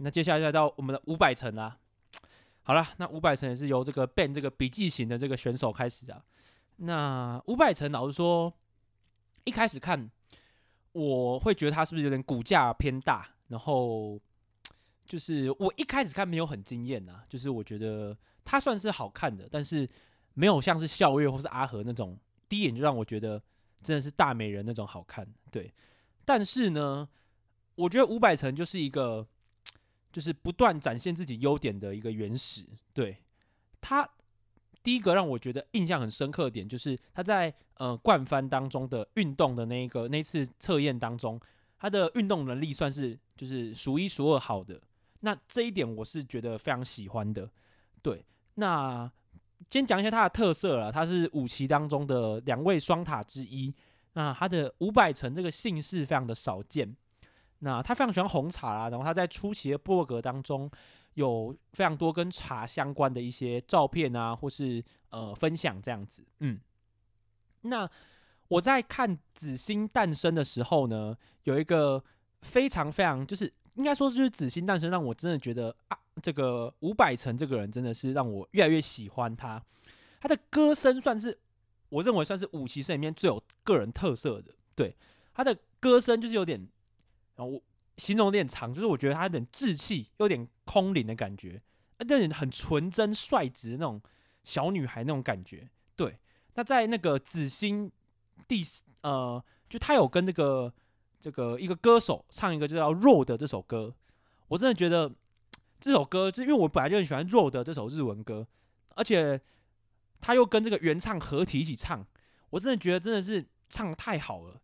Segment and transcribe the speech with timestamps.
[0.00, 1.78] 那接下来就来到我们的五百层啊。
[2.64, 6.24] 好了，那五百层也是由这个 Ben 这个笔记型的这个选手开始啊。
[6.76, 8.54] 那五百层老实说，
[9.42, 10.08] 一开始看
[10.92, 14.16] 我会觉得他是不是有点骨架偏大，然后
[15.04, 19.88] 就是我一开始看没有很惊艳啊，就是我觉得他算是好看的，但是
[20.34, 22.16] 没有像是笑月或是阿和那种
[22.48, 23.42] 第一眼就让我觉得
[23.82, 25.26] 真的是大美人那种好看。
[25.50, 25.74] 对，
[26.24, 27.08] 但是呢，
[27.74, 29.26] 我觉得五百层就是一个。
[30.12, 32.64] 就是不断展现自己优点的一个原始。
[32.92, 33.16] 对，
[33.80, 34.08] 他
[34.82, 41.40] 第一个让我觉得印象很深刻点，就是他在呃冠番当中的运动的那一个那次测验当中，
[41.78, 44.80] 他的运动能力算是就是数一数二好的。
[45.20, 47.50] 那这一点我是觉得非常喜欢的。
[48.02, 49.10] 对，那
[49.70, 53.72] 先讲一下他的特色了，他是五期当中的两位双塔之一。
[54.14, 56.94] 那他的五百层这个姓氏非常的少见。
[57.64, 60.68] 那他非常喜欢红茶啦，然后他在初期的部落格当中
[61.14, 66.24] 有非常多跟茶相关的一些照片啊，或是呃分享这样子。
[66.40, 66.58] 嗯，
[67.60, 67.88] 那
[68.48, 72.02] 我在看紫星诞生的时候呢，有一个
[72.40, 73.44] 非常非常就是
[73.74, 79.62] 应该说就是紫星诞生让我真的觉得啊，这个五百层这个人真的是让我越来越喜欢他。
[80.20, 81.38] 他的歌声算是
[81.90, 84.96] 我认为算是五期生里面最有个人特色的，对，
[85.32, 86.66] 他的歌声就是有点。
[87.34, 87.62] 然后我
[87.96, 91.62] 形容有点长，就是我觉得他有点稚气，有点空灵的感觉，
[91.98, 94.00] 那点很纯真率直那种
[94.44, 95.68] 小女孩那种感觉。
[95.96, 96.18] 对，
[96.54, 97.90] 那在那个紫星
[98.48, 98.62] 第
[99.02, 100.72] 呃，就他有跟这个
[101.20, 103.94] 这个一个歌手唱一个就叫《Road》这首歌，
[104.48, 105.12] 我真的觉得
[105.80, 108.46] 这首歌，就因为我本来就很喜欢《Road》这首日文歌，
[108.94, 109.40] 而且
[110.20, 112.06] 他又跟这个原唱合体一起唱，
[112.50, 114.60] 我真的觉得真的是唱得太好了，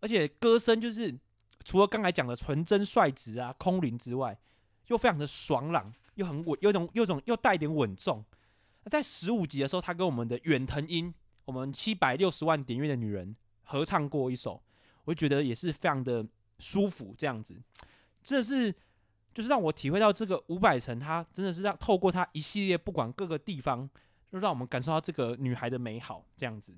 [0.00, 1.18] 而且歌声就是。
[1.64, 4.38] 除了刚才讲的纯真率直啊、空灵之外，
[4.86, 8.24] 又非常的爽朗，又很稳，有种、有种又带点稳重。
[8.84, 11.12] 在十五集的时候，他跟我们的远藤樱，
[11.44, 14.62] 我们七百六十万点阅的女人合唱过一首，
[15.04, 16.26] 我就觉得也是非常的
[16.58, 17.14] 舒服。
[17.18, 17.60] 这样子，
[18.22, 18.74] 真的是
[19.34, 23.90] 就是让我体会到这个五百层，他真的是让透过他一系列不管各个地方，
[24.26, 26.24] 就让我们感受到这个女孩的美好。
[26.34, 26.74] 这样子，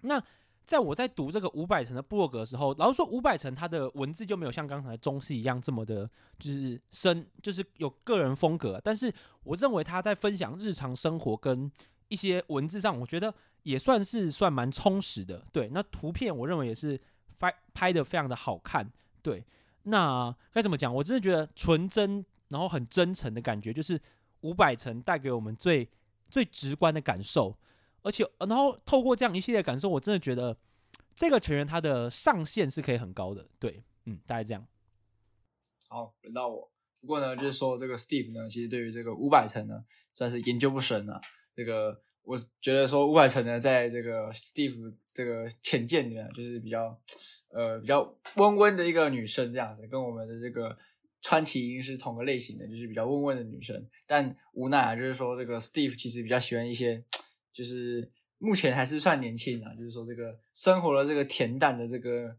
[0.00, 0.22] 那。
[0.68, 6.06] 在我在读这个五百层的部落格的时候，老实说五百层他的文字就没有像刚才中式一样这么的，
[6.38, 8.78] 就是深，就是有个人风格。
[8.84, 9.10] 但是
[9.44, 11.72] 我认为他在分享日常生活跟
[12.08, 15.42] 一些文字上，我觉得也算是算蛮充实的。
[15.50, 17.00] 对，那图片我认为也是
[17.38, 18.86] 拍拍的非常的好看。
[19.22, 19.42] 对，
[19.84, 20.94] 那该怎么讲？
[20.94, 23.98] 我真的觉得纯真，然后很真诚的感觉，就是
[24.42, 25.88] 五百层带给我们最
[26.28, 27.56] 最直观的感受。
[28.08, 30.56] 而且，然后透过这样一系列感受，我真的觉得
[31.14, 33.46] 这个成员他的上限是可以很高的。
[33.58, 34.66] 对，嗯，大概这样。
[35.90, 36.72] 好，轮到我。
[37.02, 41.20] 不过呢，就是说这个 Steve 呢，其实对于这个五百层呢，算是研究不深啊。
[41.54, 46.98] 这个我觉得说五百层呢，在这个 Steve 这个浅见里面，就是比较
[47.50, 50.78] 呃比较温温的一个女生这样子，跟我们的这个
[51.20, 53.86] 川崎英是同个类型的，就是比较温温的女生。
[54.06, 57.04] 但无奈啊，就是说这个 Steve 其实比较喜欢一些。
[57.58, 58.08] 就是
[58.38, 62.32] 目前还是算年轻啊，就是说这个生活的这个恬淡的这个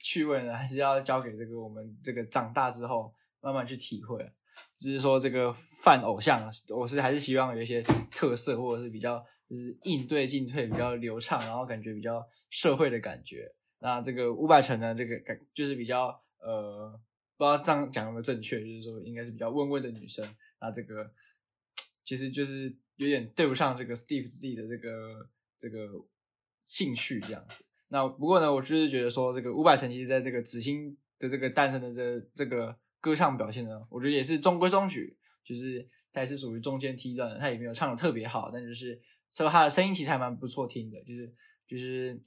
[0.00, 4.28] 趣味呢，还是要交给这个我们这个长大之后慢慢去体会。
[4.76, 6.44] 只是说这个泛偶像，
[6.76, 7.80] 我是还是希望有一些
[8.10, 12.20] 特色，或者是比较就是应对进退比较流畅，然后感觉比较
[12.50, 13.48] 社会的感觉。
[13.78, 16.06] 那这个五百层呢，这个感就是比较
[16.40, 16.90] 呃，
[17.36, 20.28] 不知道这样讲有没有正确，就是说应该是比较温温的女生。
[20.60, 21.08] 那这个
[22.02, 22.76] 其实就是。
[22.98, 25.28] 有点对不上这个 Steve 自己的这个
[25.58, 25.88] 这个
[26.64, 27.64] 兴趣这样子。
[27.88, 39.00] 那不过呢，我就是觉得说，这个五百层其实在这个紫星的这个诞生的这这个歌唱表现呢，我觉得也是中规中矩，就是他也是属于中间梯段的，他也没有唱的特别好，但就是
[39.32, 41.32] 说他的声音其实还蛮不错听的，就是
[41.66, 42.20] 就是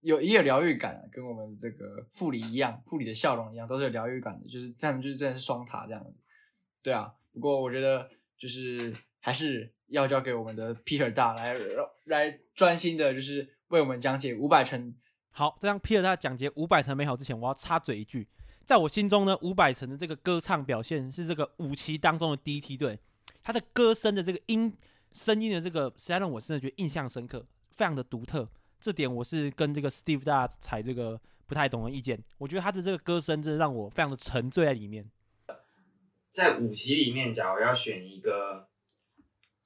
[0.00, 6.12] 有也有疗愈感，跟我们这个护理一样，护理的笑容一样，都是有疗愈感的，就是他们就是真的是双塔这样子。
[6.82, 8.92] 对啊，不过我觉得就是
[9.26, 9.74] 还是。
[9.88, 11.54] 要交给我们的 Peter 大来
[12.06, 14.92] 来专心的，就是为我们讲解五百层。
[15.30, 18.26] 好，在让 Peter 大讲解五百层美好之前，我要插嘴一句，
[18.64, 22.98] 在我心中呢，五百层的这个歌唱表现是这个五期当中的第一梯队，
[23.44, 24.76] 他的歌声的这个音
[25.12, 28.48] 声音的这个，实在让我真的觉得印象深刻，非常的独特。
[28.80, 35.08] 这点我是跟这个 Steve 大才这个不太懂的意见，我觉得他的这个歌声真的让我非常的沉醉在里面。
[36.32, 38.66] 在五期里面，假如要选一个。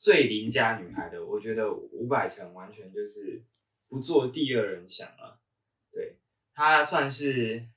[0.00, 3.44] 最邻家女孩的，我觉得五百层完全就是
[3.86, 5.38] 不做第二人想了。
[5.92, 6.16] 对，
[6.54, 7.68] 她算是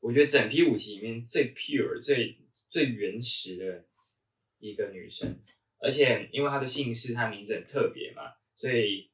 [0.00, 2.36] 我觉得整批五期里面最 pure、最
[2.68, 3.86] 最原始的
[4.58, 5.40] 一个女生，
[5.78, 9.10] 而且因为她的姓氏，她名字很特别嘛，所以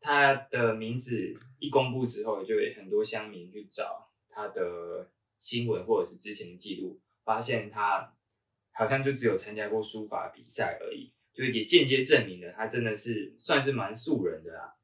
[0.00, 8.16] 她的名字一公布之后，就有很多乡民去找她的新闻或者是之前的记录，发现她
[8.70, 14.74] 好像就只有参加过书法比赛而已，就也间接证明了他真的是算是蛮素人的啦。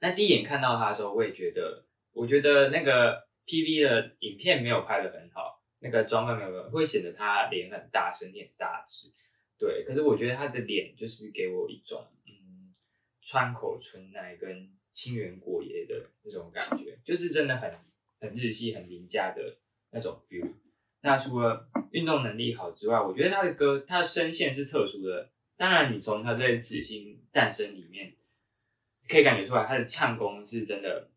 [0.00, 5.56] 那第一眼看到他的时候，我也觉得，我觉得那个 PV 的影片没有拍的很好。
[5.80, 9.12] 那个妆扮没有会显得他脸很大，身体很大只，
[9.56, 9.84] 对。
[9.84, 12.74] 可是我觉得他的脸就是给我一种嗯，
[13.22, 17.72] 川口春奈跟清原果耶的那种感觉，就是真的很
[18.20, 19.56] 很日系、很邻家的
[19.92, 20.52] 那种 feel。
[21.02, 25.30] 那除了运动能力好之外，我觉得他的歌，他的声线是特殊的。
[25.58, 28.16] 当然，你从他在《紫星诞生》里面
[29.06, 31.10] 可以感觉出来，他的唱功是真的。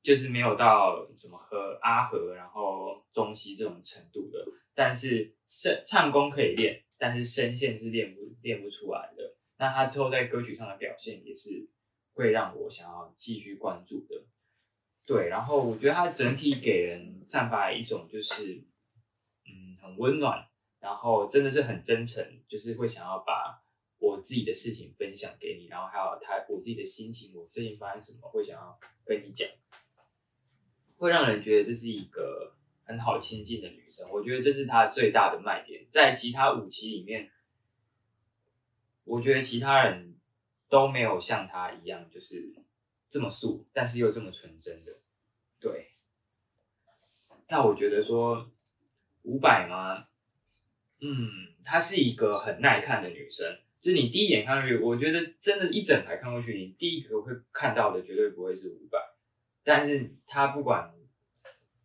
[0.00, 4.42] 就是没有到什么和阿和，然后中西这种程度的，
[4.72, 9.36] 但是声唱功可以练，但是声线是练不练不出来的。
[9.58, 11.68] 那他之后在歌曲上的表现也是
[12.14, 14.24] 会让我想要继续关注的。
[15.04, 18.64] 对，然后我觉得他整体给人散发一种就是
[19.44, 20.47] 嗯很温暖，
[20.80, 23.62] 然后真的是很真诚，就是会想要把
[23.98, 29.48] 我自己的事情分享给你，然后还有他我自己的心情，我最近发生什么会想要跟你讲。
[30.96, 35.86] 会让人觉得这是一个很好亲近的女生，我觉得这是她最大的卖点。
[35.92, 37.30] 在其他五期里面，
[39.04, 40.16] 我觉得其他人
[40.68, 42.52] 都没有像她一样，就是
[43.08, 44.98] 这么素，但是又这么纯真的。
[45.60, 45.92] 对，
[47.48, 48.50] 那我觉得说
[49.22, 50.07] 五百吗？
[51.00, 58.98] 嗯，她是一个很耐看的女生，就是你第一眼看上去，我觉得真的，一整排看过去，你第一个会看到的绝对不会是伍佰。
[59.62, 60.92] 但是她不管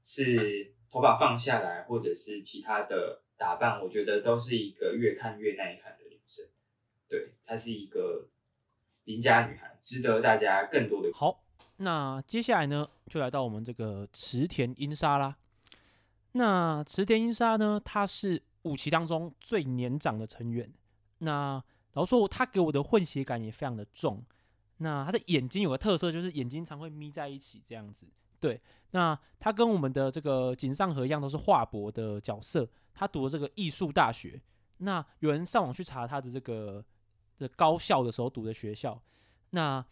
[0.03, 6.45] 是头发放下来，或者是其他的打扮，我觉得都是一个越看越耐看的女生。
[7.09, 8.29] 对，她是一个
[9.03, 11.11] 邻家女孩，值得大家更多的。
[11.13, 11.43] 好，
[11.77, 15.37] 那接下来呢，就来到我们这个池田英沙啦。
[16.31, 20.71] 那池田英沙呢，她是五期当中最年长的成员。
[21.19, 21.63] 那
[21.93, 24.23] 然后说，他给我的混血感也非常的重。
[24.77, 28.07] 那他的眼睛有个特色，就是眼睛常会眯在一起这样子。
[28.39, 28.59] 对，
[28.91, 32.67] 那他跟我们的这个井上和一样，都是画博的角色。
[32.93, 34.41] 他读了这个艺术大学。
[34.77, 36.83] 那有人上网去查他的这个
[37.37, 39.01] 的高校的时候读的学校，
[39.51, 39.85] 那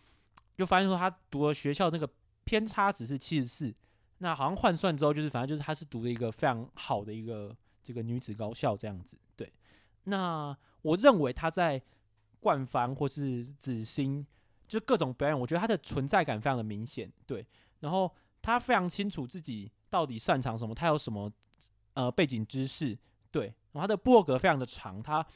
[0.57, 2.09] 就发现说他读的学校那个
[2.43, 3.73] 偏差值是七十四。
[4.17, 9.17] 那好像换算之后，就是反正就是他是读了一个非常好的一个这个女子高校这样子。
[9.35, 9.51] 对，
[10.05, 11.81] 那我认为她在
[12.39, 14.25] 冠番或是紫星。
[14.67, 17.45] 就各种表演，我觉得她的存在感非常的明显，对。
[17.81, 18.09] 然后
[18.41, 21.29] 她非常清楚自己到底擅长什么，她有什么
[21.93, 22.97] 呃背景知识，
[23.31, 23.47] 对。
[23.73, 25.27] 然后她的博格非常的长，他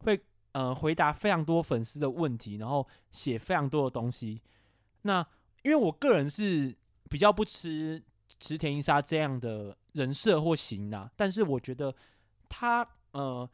[0.00, 0.20] 会
[0.52, 4.42] 呃回答非常多粉丝的问题，然后写非常多的东西。
[5.02, 5.26] 那
[5.62, 6.76] 因为我个人是
[7.08, 8.02] 比较不吃
[8.38, 11.94] 池田一沙这样的人设或型呐，但是我觉得
[12.48, 13.48] 他呃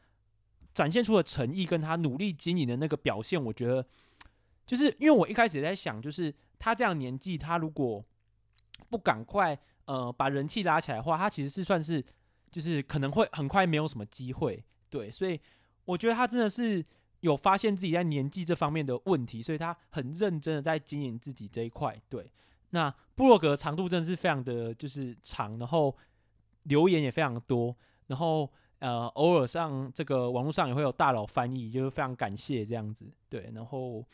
[0.73, 3.85] 展现出的诚意跟他努力经营的那个表现，我觉得。
[4.65, 8.05] 就是因为我一开始也在想，就是他这样年纪，他如果
[8.87, 12.05] 不赶快呃把人气拉起来的话，他其实是算是
[12.51, 15.41] 就是可能会很快没有什么机会，对，所以
[15.85, 16.85] 我觉得他真的是
[17.21, 22.31] 有发现自己在年纪这方面的问题，所以他很认真的在经营自己这一块，对。
[22.69, 25.97] 那布洛格长度真的是非常的就是长，然后
[26.69, 27.75] 留言也非常多，
[28.07, 28.49] 然后
[28.79, 34.05] 呃偶尔上这个网络上也会有大佬翻译，就是非常感谢这样子，对，然后。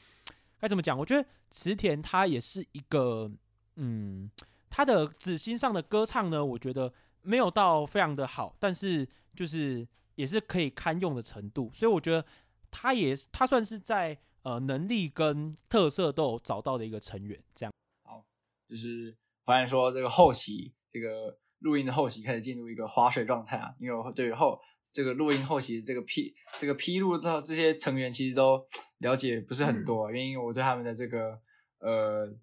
[0.58, 0.98] 该怎么讲？
[0.98, 3.30] 我觉得池田他也是一个，
[3.76, 4.32] 嗯，
[4.70, 9.86] 他的紫星上的歌唱呢，我觉得没有到非常的好，但是就是
[10.16, 12.26] 也是可以堪用的程度，所以我觉得
[12.72, 17.40] 他也他算是在呃能力跟特色都有找到的一个成员。
[17.54, 18.26] 这样，好，
[18.68, 24.60] 就是发现说这个后期这个录音的后期开始进入一个划水状态啊，因为我对于后。
[24.96, 28.66] 这个录音后期这个披这个披露到这些成员其实都
[29.00, 31.38] 了解不是很多，嗯，因为我对他们的这个
[31.80, 32.34] 呃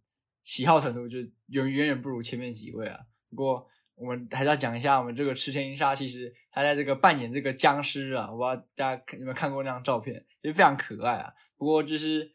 [0.43, 1.17] 喜好程度就
[1.47, 3.01] 远远远不如前面几位啊。
[3.31, 11.33] 不过我们还是要讲一下我们这个池田英沙，其实他在这个扮演这个僵尸啊，我不知道大家有没有看过那张照片，其实非常可爱啊。
[11.57, 12.31] 不过就是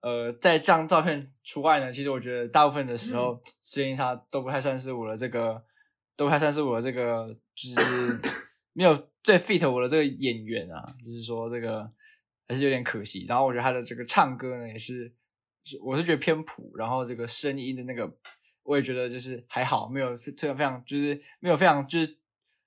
[0.00, 5.62] 呃在这张照片除外呢，其实我觉得大部分的时候池田英沙都不太算是我的这个，
[6.18, 8.20] 都还算是我这个，就是
[8.74, 9.08] 没有。
[9.22, 11.90] 最 fit 我的这个演员啊，就是说这个
[12.46, 13.26] 还是有点可惜。
[13.28, 15.14] 然后我觉得他的这个唱歌呢，也是，
[15.64, 16.74] 是我是觉得偏普。
[16.76, 18.10] 然后这个声音的那个，
[18.62, 22.18] 我也觉得就是还好，没有非常非常就是没有非常就是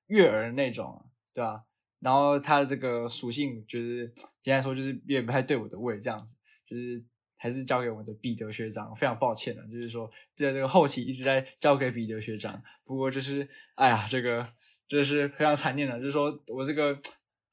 [0.08, 1.06] 悦耳的那种。
[1.34, 1.64] 对吧、啊？
[2.02, 6.36] 然后他的这个属性，就是简单说，就是也不太对我的胃，这样子，
[6.68, 7.02] 就是
[7.42, 8.96] 还是交给我们的彼得学长。
[8.96, 12.62] 非常抱歉了，就是说在这个后期一直在交给彼得学长。
[12.86, 14.48] 不过就是，哎呀，这个
[14.88, 16.96] 真的是非常残念的，就是说我这个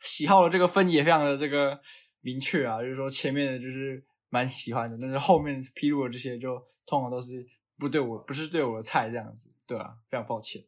[0.02, 1.80] 喜好的这个分也非常的这个
[2.20, 7.46] 明确啊，就是说前面的就是蛮喜欢的，但是后面披露的这些就通常都是
[7.78, 10.62] 不对我，不是对我的菜这样子，对啊，非常抱歉。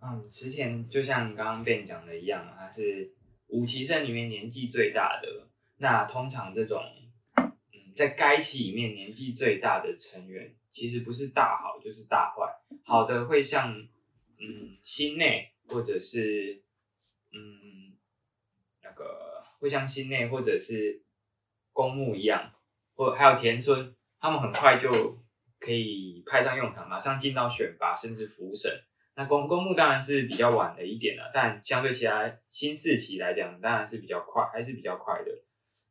[0.00, 3.12] 嗯，池田就像刚刚 Ben 讲的一样，他是
[3.48, 5.48] 五期生里面年纪最大的。
[5.78, 6.80] 那通常这种，
[7.98, 12.46] 在该期里面年纪最大的成员，其实不是大好就是大坏。
[12.84, 13.74] 好的会像，
[14.38, 16.62] 嗯，心内或者是，
[17.32, 17.98] 嗯，
[18.84, 21.02] 那个会像心内或者是
[21.72, 22.52] 公木一样，
[22.94, 25.18] 或还有田村，他们很快就
[25.58, 28.70] 可以派上用场，马上进到选拔甚至福审。
[29.16, 35.32] 那公公木当然是比较晚了一点了，但相对其他新四期来讲，当然是比较快，还是比较快的。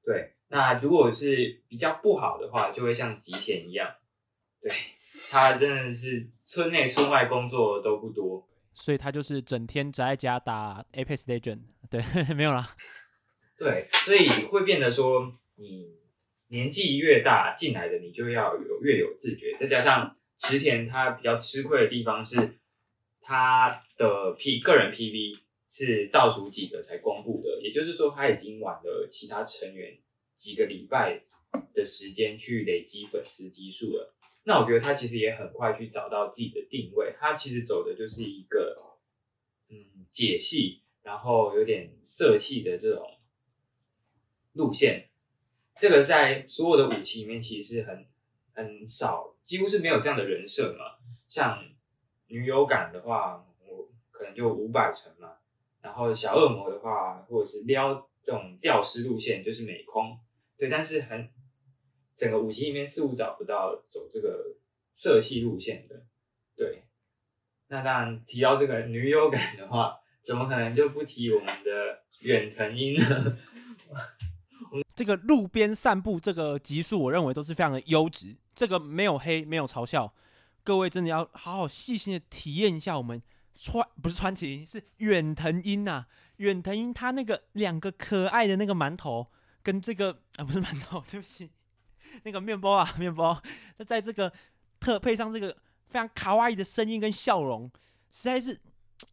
[0.02, 3.96] 对，那如果是比较不好的话，就会像吉田一样，
[4.62, 4.72] 对，
[5.32, 11.60] 他真的是村内村外工作都不多，所以他就是整天宅在家打 Apex Legend。
[11.89, 12.01] 对，
[12.36, 12.75] 没有啦。
[13.58, 15.96] 对，所以会变得说，你
[16.48, 19.56] 年纪越大进来的，你就要有越有自觉。
[19.60, 22.58] 再加上池田他比较吃亏的地方是。
[23.30, 25.38] 他的 P 个人 PV
[25.70, 29.98] 是倒数几个才公布的，也就是说他已经晚了其他成员
[30.38, 31.24] 几个礼拜
[31.74, 34.15] 的时间去累积粉丝基数了。
[34.44, 38.98] 那我觉得他其实也很快去找到自己的定位，他其实走的就是一个
[39.70, 43.20] 嗯解析，然后有点色气的这种
[44.53, 45.10] 路线。
[45.75, 48.08] 这个在所有的武器里面其实很
[48.53, 51.63] 很少，几乎是没有这样的人设嘛，像。
[52.29, 55.38] 女友感的话，我可能就五百层嘛。
[55.82, 60.20] 然后小恶魔的话，或者是撩这种吊丝路线，就是美空。
[60.58, 61.30] 对，但是很
[62.16, 64.56] 整个武器里面似乎找不到走这个
[64.94, 66.06] 色系路线的。
[66.56, 66.86] 对，
[67.68, 73.38] 那当然提到这个女友感的话，怎么可能就不提我们的远藤樱呢？
[74.96, 78.36] 这个路边散步这个集数，我认为都是非常的优质。
[78.56, 80.12] 这个没有黑，没有嘲笑。
[80.64, 83.22] 各位真的要好好细心的体验一下我们
[83.54, 86.06] 川不是川崎是远藤樱呐，
[86.38, 89.28] 远藤樱他那个两个可爱的那个馒头
[89.67, 91.51] 跟这个啊不是馒头， 对不起，
[92.24, 93.43] 那个面包啊 面包，
[93.75, 94.31] 那在这个
[94.79, 95.51] 特配上这个
[95.89, 97.69] 非常卡哇伊的声音跟笑容，
[98.09, 98.57] 实在是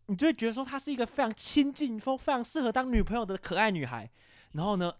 [0.06, 4.08] 你就会觉得说她是一个非常亲近、非常适合当女朋友的可爱女孩。
[4.52, 4.94] 然后呢，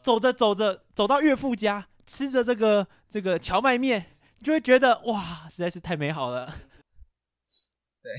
[0.00, 4.16] 走着走着走到岳父家，吃着这个这个荞麦面。
[4.38, 6.46] 你就会觉得哇，实在是太美好了。
[8.00, 8.12] 对，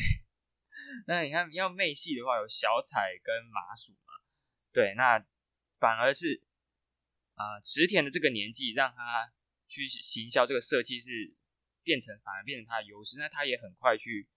[1.08, 4.20] 那你看要妹系的话，有小彩跟麻薯嘛。
[4.74, 5.24] 对，那
[5.80, 6.44] 反而是
[7.42, 9.34] 啊、池田的这个年纪，让他
[9.68, 11.34] 去行销这个色气是
[11.84, 13.18] 变成反而变成他的优势。
[13.18, 14.28] 那他也很快去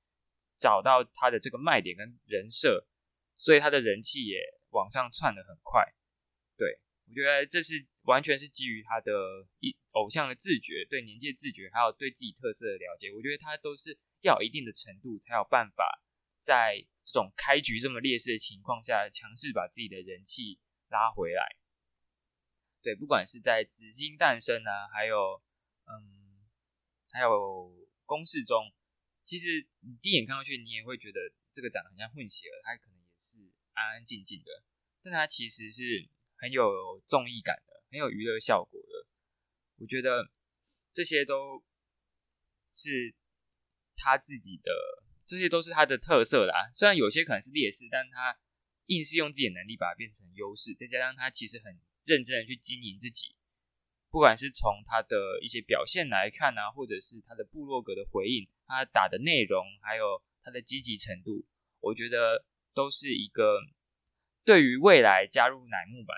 [0.57, 2.87] 找到他的这个卖点跟人设，
[3.37, 4.39] 所以他的人气也
[4.71, 5.85] 往上窜得很快。
[6.57, 7.87] 对，我觉得这是。
[8.05, 9.11] 完全是基于他的
[9.61, 13.11] 一偶像的自觉，对年纪的自觉，还有对自己特色的了解。
[13.11, 16.03] 我觉得他都是要有一定的程度，才有办法
[16.39, 21.57] 在这种开局这么劣势的情况下，强势把自己的人气拉回来。
[22.85, 25.43] 对，不管是在紫金诞生啊，还有
[25.87, 26.45] 嗯，
[27.11, 27.73] 还有
[28.05, 28.71] 公式中，
[29.23, 31.19] 其实你第一眼看过去，你也会觉得
[31.51, 33.41] 这个长得很像混血儿，他可能也是
[33.73, 34.63] 安安静静的，
[35.03, 37.75] 但他其实是很有综艺感的。
[37.91, 39.07] 很有娱乐效果的，
[39.77, 40.29] 我觉得
[40.93, 41.63] 这些都
[42.73, 43.15] 是
[43.95, 44.73] 他自己的，
[45.25, 46.69] 这些都是他的特色啦。
[46.73, 48.37] 虽然有些可能是劣势，但他
[48.87, 53.35] 硬是用自己的能力把它变成优势，再加上他其实很认真的去经营自己，
[54.11, 61.45] 不管是从他的一些表现来看啊，或者是他的部落格的回应，他打的内容，还有他的积极程度，
[61.81, 63.59] 我觉得都是一个
[64.45, 66.17] 对于未来加入乃木坂。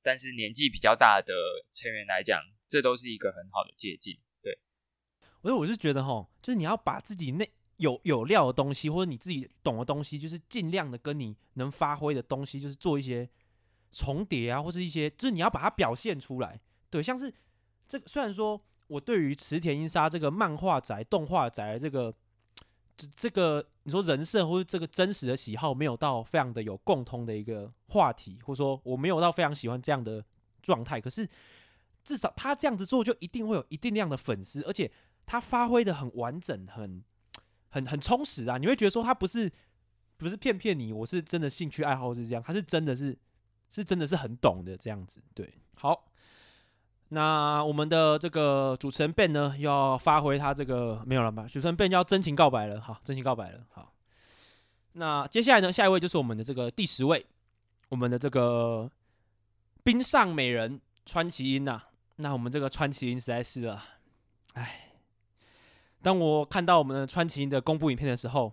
[0.00, 1.34] 但是年纪比较大的
[1.72, 4.16] 成员来讲，这都是一个很好的借鉴。
[4.40, 4.58] 对，
[5.42, 7.46] 所以我是觉得哈，就是你要把自己那
[7.76, 13.28] 有有料的东西，或者你自己懂的东西，就是尽量的跟你能发挥的东西，就是做一些
[13.90, 16.60] 重叠啊，或是一些，就是你要把它表现出来。
[16.90, 17.32] 对，像是
[17.86, 22.14] 这个，虽然说我对于池田樱沙这个漫画宅、动画宅这个。
[23.00, 30.24] 这这个你说人设或者这个真实的喜好没有到非常的有共通的一个话题，或者说我没有到非常喜欢这样的
[30.64, 31.28] 状态，可是
[32.02, 34.90] 至少他这样子做就一定会有一定量的粉丝，而且
[35.24, 37.04] 他发挥的很完整，很
[37.68, 38.58] 很很充实啊！
[38.58, 39.48] 你会觉得说他不是
[40.16, 43.16] 不是骗骗你，我是真的兴趣爱好是这样，他是真的是
[43.70, 45.22] 是真的是很懂的这样子。
[45.34, 46.06] 对，好，
[47.08, 51.44] 那我们的这个主持人 Ben 呢，要发挥他这个没有了吧？
[51.44, 53.92] 主持人 Ben 要真情告白了，好，真情告白了，好。
[54.92, 57.24] 那接下来呢，下一位就是我们的这个第十位，
[57.88, 58.90] 我们的这个
[59.84, 61.82] 冰上美人川崎英呐。
[62.16, 63.84] 那我们这个川崎英实在是啊，
[64.54, 64.90] 哎，
[66.02, 68.52] 当我看到我们的川崎英的公布影片的时候，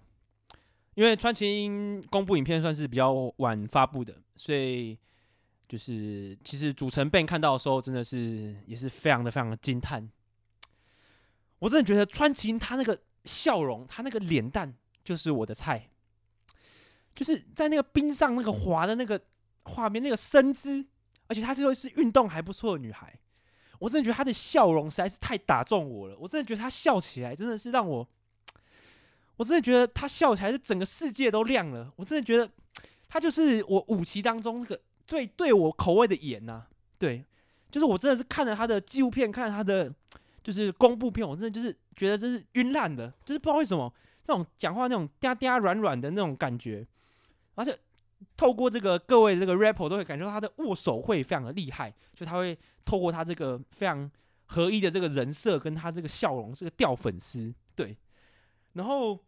[0.96, 4.98] 因为川崎樱公布影片算是比较晚发布的，所以
[5.70, 10.10] 就是其实主持人 Ben 看到的时候，真的是也是非常的非常的惊叹。
[11.60, 14.74] 我真的觉得川崎樱他那个笑容，他那个脸蛋
[15.04, 15.90] 就是我的菜。
[17.16, 19.18] 就是在那个冰上那个滑的那个
[19.64, 20.86] 画面，那个身姿，
[21.28, 23.18] 而且她是又是运动还不错的女孩，
[23.80, 26.18] 我真的觉得她的笑容实在是太打中我了。
[26.20, 28.06] 我真的觉得她笑起来真的是让我，
[29.38, 31.92] 我真的觉得他笑起来是整个世界都亮了。
[31.96, 32.50] 我真的觉得
[33.08, 36.66] 他就是我五期当中这个最对我口味的颜呐。
[36.98, 37.24] 对，
[37.70, 39.94] 就是我真的是看了他的纪录片，看了他的
[40.44, 43.94] 就是公布片，我真的就是觉得真是晕烂的，就是不知道为什么
[44.28, 46.88] 那种讲话那种嗲嗲软软的那种感觉。
[47.56, 47.78] 而且
[48.38, 54.10] 透过这个各位这个 rapper 都会感觉到他的握手会非常的厉害，就他会透过他这个非常
[54.46, 57.98] 合一的这个人设跟他这个笑容，是个掉粉丝，对。
[58.76, 59.20] 然后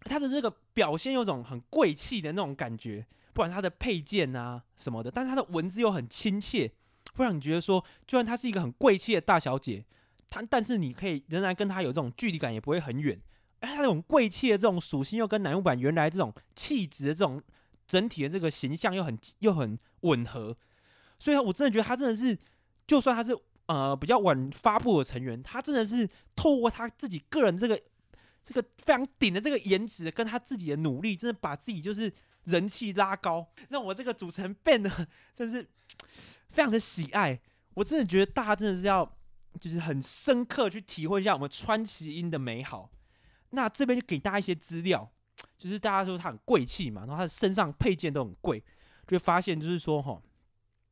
[0.00, 6.72] 他的这个表现有种很贵气的那种感觉，不管他的配件啊什么的，但是他的文字又很亲切，
[7.14, 9.84] 会让你觉得说，就算他是一个很贵气的大小姐，
[10.28, 13.20] 他但是你可以仍然跟他有这种距离感，也不会很远。
[13.60, 17.40] 哎，他那种贵气的这种属性，又跟男木坂原来这种气质的这种
[17.86, 20.56] 整体的这个形象又很又很吻合，
[21.18, 22.36] 所以我真的觉得他真的是，
[22.86, 27.80] 就算他是呃比较晚发布的成员，他真的是透过他自己个人这个
[28.42, 32.12] 这个非常顶的这个颜值，跟他自己的努力，真的把自己就是
[32.44, 34.90] 人气拉高，让我这个主持人变得，
[35.34, 35.68] 真是
[36.50, 37.40] 非常的喜爱。
[37.74, 39.18] 我真的觉得大家真的是要
[39.60, 42.90] 就是很深刻去体会一下我们川崎英的美好。
[43.50, 45.10] 那这边就给大家一些资料，
[45.56, 48.58] 就是大家说他很贵气嘛，然后他的身上配件都很贵，
[49.06, 50.20] 就会发现就是说哈，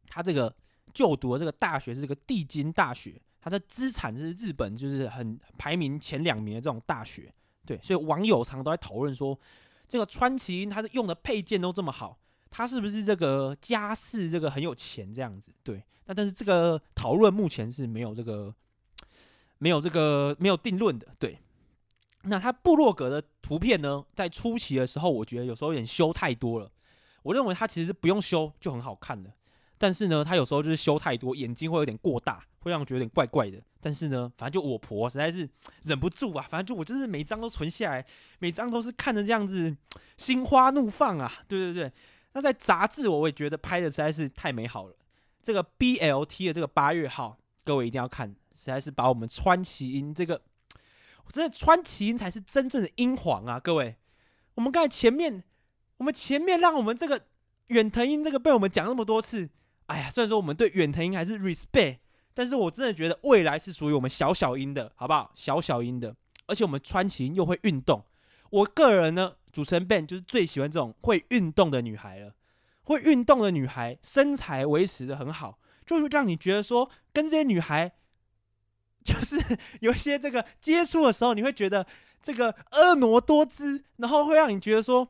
[0.06, 0.54] 他这个
[0.92, 7.32] 就读的这个大学是这个帝京大学，他的资产是日本就是很排名前两名的这种大学，
[7.70, 9.38] 对，所以网友常都在讨论说，
[9.88, 12.18] 这个川崎樱他是用的配件都这么好，
[12.50, 15.52] 他是不是这个家世这个很有钱这样子？
[15.62, 18.52] 对，那但是这个讨论目前是没有这个
[19.58, 21.38] 没有这个没有定论的，对。
[22.24, 26.68] 那他部落格的图片呢，在初期的时候，我觉得有时候有点修太多了。
[27.22, 29.32] 我认为他其实是不用修就很好看的，
[29.78, 33.62] 但是呢，他有时候就是修太多，眼睛会有点过大，会让我觉得有点怪怪的。
[33.80, 35.48] 但是呢，反正就我婆实在是
[35.84, 38.06] 忍不住啊，反正就我就是每张都存下来，
[38.38, 39.76] 每张都是看着这样子
[40.16, 41.32] 心花怒放啊。
[41.48, 41.92] 对对对，
[42.32, 44.96] 那在杂志我也觉得拍的实在是太美好了。
[45.42, 50.42] 这个 BLT 的这个八月号，各位一定要看，实在是把我们川崎樱这个。
[51.24, 53.60] 我真的川崎樱才是真正的英皇啊！
[53.60, 53.96] 各位，
[54.56, 55.44] 我们刚才前面，
[55.98, 57.24] 我们前面让我们这个
[57.68, 59.48] 远藤英这个被我们讲那么多次，
[59.86, 61.98] 哎呀，虽然说我们对远藤英还是 respect，
[62.34, 65.30] 但是我真的觉得未来是属于我们小小樱的，好不好？
[65.34, 66.14] 小小樱的，
[66.46, 68.04] 而且我们川崎又会运动，
[68.50, 72.34] 我个人呢，主持人 Ben 就是最喜欢这种会运动的女孩了。
[72.84, 77.92] 会运动的女孩，身材维持得很好，就会让你觉得说跟这些女孩。
[79.02, 79.40] 就是
[79.80, 81.86] 有一些这个接触的时候，你会觉得
[82.22, 85.08] 这个婀娜多姿，然后会让你觉得说，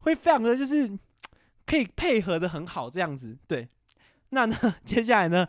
[0.00, 0.90] 会非常的就是
[1.64, 3.38] 可以配合的很好这样子。
[3.46, 3.68] 对，
[4.30, 5.46] 那呢， 接下来呢，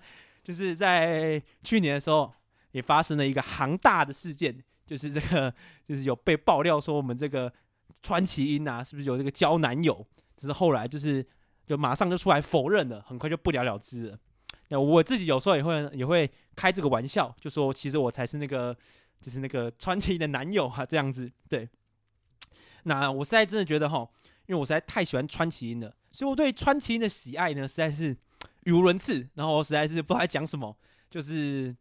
[0.49, 2.33] 就是在去年的时候
[2.71, 5.53] 也发生了一个航大的事件，就是这个
[5.88, 7.53] 就是有被爆料说我们这个
[8.01, 10.03] 川崎樱啊，是不是有这个交男友？
[10.35, 11.23] 就是后来就是
[11.67, 14.17] 就马上就出来否认了，很快就不了了之了。
[14.69, 18.75] 那我自己有时候也会也会开这个玩笑，就说其实我才是那个
[19.21, 21.69] 就是那个川崎的男友哈，这样子对。
[22.85, 23.99] 那我现在真的觉得哈，
[24.47, 28.17] 因为我实在太喜欢川崎樱了，所以我对川崎樱的喜爱呢实在是
[28.69, 30.77] 语无伦次，然后我实在是不知道在讲什么，
[31.10, 31.75] 就是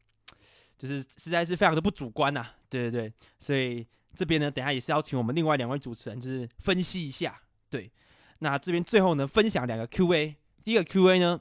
[0.79, 3.13] 就是实在是非常的不主观呐，对对对。
[3.39, 7.93] 所以这边呢，等下也是要请我们另外两位主持人就是分析一下，对。
[8.39, 11.41] 那这边最后呢，分享两个 Q&A，第一个 Q&A 呢。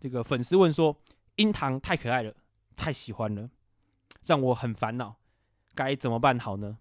[0.00, 1.00] 这个粉丝问说
[1.36, 2.34] ：“樱堂太可爱了，
[2.74, 3.48] 太喜欢了，
[4.26, 5.14] 让我很烦恼，
[5.76, 6.76] 该怎么办好呢？”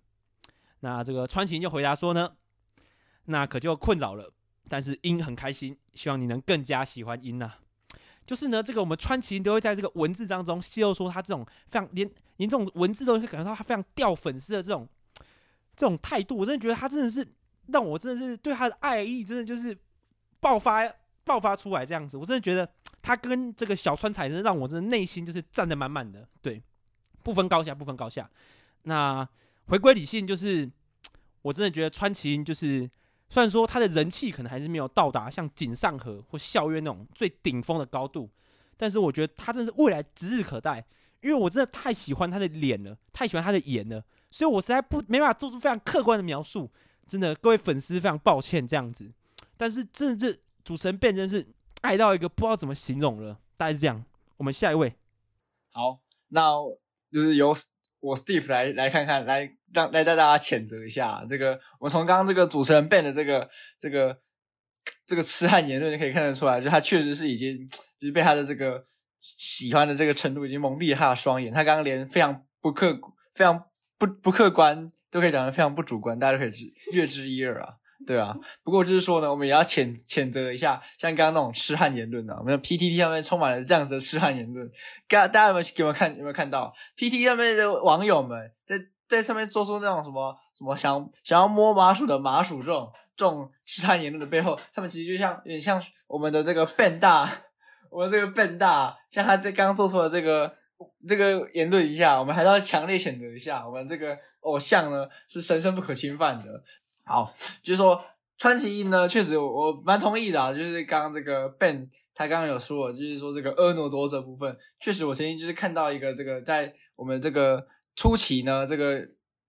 [0.81, 2.35] 那这个川崎就回答说呢
[3.25, 4.33] ：“那可就困扰了，
[4.67, 7.53] 但是樱很开心，希望你能更加喜欢樱呐。
[8.31, 14.87] 就是呢，这个我们川崎都会在这个文字当中泄露说他这种非常连连这种文字都会感觉到他非常掉粉丝的这种
[15.75, 17.27] 这种态度，我真的觉得他真的是
[17.67, 19.77] 让我真的是对他的爱意真的就是
[20.39, 20.89] 爆发
[21.25, 22.15] 爆发出来这样子。
[22.15, 22.65] 我真的觉得
[23.01, 26.63] 他跟这个小川彩真的让我真的内心就是站得满满的，对，
[27.23, 28.29] 不分高下，不分高下。
[28.83, 29.27] 那
[29.65, 30.71] 回归理性，就是
[31.41, 32.89] 我真的觉得川崎就是。
[33.31, 38.29] 虽然说他的人气可能还是没有到达像井上和或校园那种最顶峰的高度，
[38.75, 40.85] 但是我觉得他真的是未来指日可待，
[41.21, 46.69] 因为我真的太喜欢他的脸了，太喜欢他的颜了，所以我实在不没办法做出非常客观的描述。
[47.07, 49.09] 真的，各位粉丝非常抱歉这样子，
[49.55, 51.47] 但是真的是主持人变真是
[51.79, 54.03] 爱到一个不知道怎么形容了，大概是这样。
[54.35, 54.93] 我们下一位，
[55.71, 56.51] 好，那
[57.09, 57.53] 就是由。
[58.01, 61.59] 我 Steve 来来看看，来让来带大家谴责一下这个。
[61.79, 64.17] 我从刚刚这个主持人 Ben 的这个这个
[65.05, 67.57] 这个痴汉言论就可以看得出来，就他确实是已经
[67.99, 68.83] 就是被他的这个
[69.17, 71.53] 喜欢的这个程度已经蒙蔽了他的双眼。
[71.53, 72.99] 他刚刚连非常不客
[73.33, 73.63] 非常
[73.97, 77.75] 不不客观都可以讲得非常不主观，大家都可以知略知一二啊。
[78.07, 84.69] 对啊，不过就是说呢，我们也要谴谴责一下，像刚刚那种痴汉言论啊，我们的 PTT 上面充满了这样子的痴汉言论，
[85.07, 97.29] 大大家有没有有没有看有没有看到 PTT 上面的网友们在在上面做出那种什么什么想想要摸麻薯的麻薯这种这种痴汉言论的背后，他们其实就像有点像我们的这个 Ben 大，
[97.91, 100.51] 我们这个 Ben 大，像他在刚刚做出的这个
[101.07, 106.45] 这个言论一下，我们还是要强烈谴责一下，我们这个偶像呢是神圣不可侵犯的。
[107.03, 108.03] 好，就是说
[108.37, 110.53] 川崎英呢，确实我蛮同意的啊。
[110.53, 119.05] 就是刚刚这个 Ben 他刚刚有说，就是说这个婀娜多这部分，确实我曾经就是看到一个这个在我们这个初期呢，这个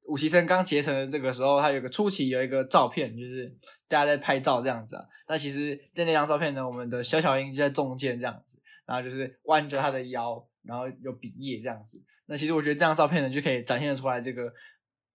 [0.06, 3.54] 五期生刚结成的这个时候，他有个初期有一个照片，就是
[3.88, 5.04] 大家在拍照这样子啊。
[5.28, 12.02] 那其实，在那张照片呢，我们的小小英就在中间这样子，然后就是弯着他的腰，然后有笔叶这样子。
[12.26, 14.52] 那其实我觉得这张照片呢，就可以展现出来这个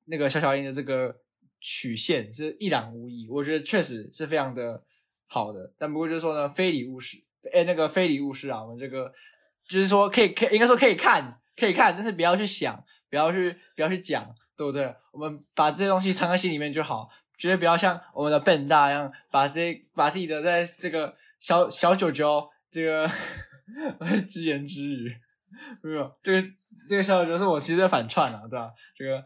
[0.06, 1.16] 那个小小英的这个。
[1.60, 4.84] 曲线是一览无遗，我觉得确实是非常的
[5.28, 5.74] 好的。
[5.78, 7.18] 但不过就是说呢，非礼勿视，
[7.52, 9.12] 哎，那个非礼勿视啊，我们这个
[9.68, 14.24] 就是说可以，可以应该说可以看，可以看，但是不要去想，不要去，不要去讲，
[14.56, 14.94] 对不对？
[15.12, 23.10] 我们把这些东西藏在心里面就好，绝对不要像我们的 Ben 大一样，把这把自己的在这个小小九九这个
[24.30, 25.16] 只言只语，
[25.82, 26.48] 没有这个
[26.88, 28.72] 这个小九九是我其实在反串啊，对吧？
[28.96, 29.24] 这个。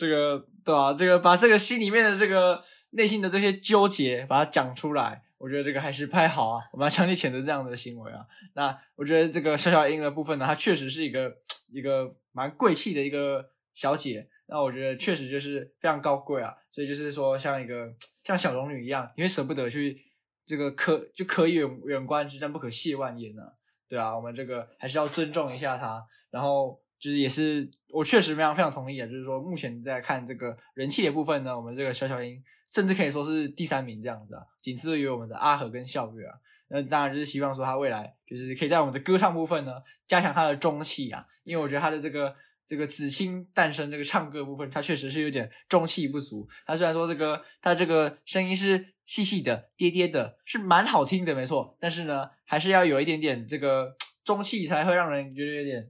[0.00, 0.94] 这个对吧？
[0.94, 6.64] 这个把这个心里面的这个内心的这些纠结，把它讲出来，我觉得这个还是不太好啊。
[6.72, 8.24] 我们要强烈谴责这样的行为啊。
[8.54, 11.36] 那我觉得这个小小英的部分呢，她确实是一个
[11.70, 14.26] 一个蛮贵气的一个小姐。
[14.46, 16.54] 那我觉得确实就是非常高贵啊。
[16.70, 20.00] 所以就是说，像一个像小龙女一样，你会舍不得去
[20.46, 23.42] 这个可就可以远远观之，但不可亵玩焉呢。
[23.86, 26.02] 对啊，我们这个还是要尊重一下她。
[26.30, 26.80] 然后。
[27.00, 36.34] 就是也是我确实非常非常同意啊，就是说目前在看这个人气的部分呢，我们这个小小英甚至可以说是第三名这样子啊，仅次于我们的阿和跟笑月啊。
[36.68, 39.72] 那当然就是希望说他未来就是可以在我们的歌唱部分呢
[40.06, 42.36] 加强他的中气啊，因为我觉得他的这个
[42.66, 46.46] 这个紫星诞生这个唱歌部分，他确实是有点中气不足。
[46.66, 55.88] 他虽然说这个他这个声音是细细的、嗲嗲的，是蛮好听的，没错，但是呢，还是要有一点点这个中气，才会让人觉得有点。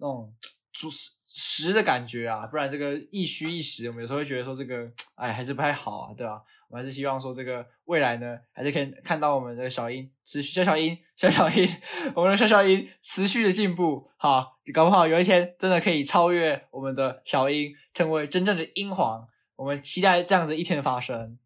[0.00, 0.32] 那种
[0.72, 0.88] 主
[1.26, 6.42] 实的感觉啊，不然这个一虚一实，我们有时候会觉得说这个，哎，还是不太好啊，对吧？
[6.68, 11.68] 我还是希望说这个未来呢，还是可以看到我们的小英持续，小小英，小小英，
[12.14, 19.26] 我们的小小英持续的进步，好，搞不好有一天真的可以超越我们的小英，成为真正的英皇。
[19.56, 21.38] 我们期待这样子一天的发生。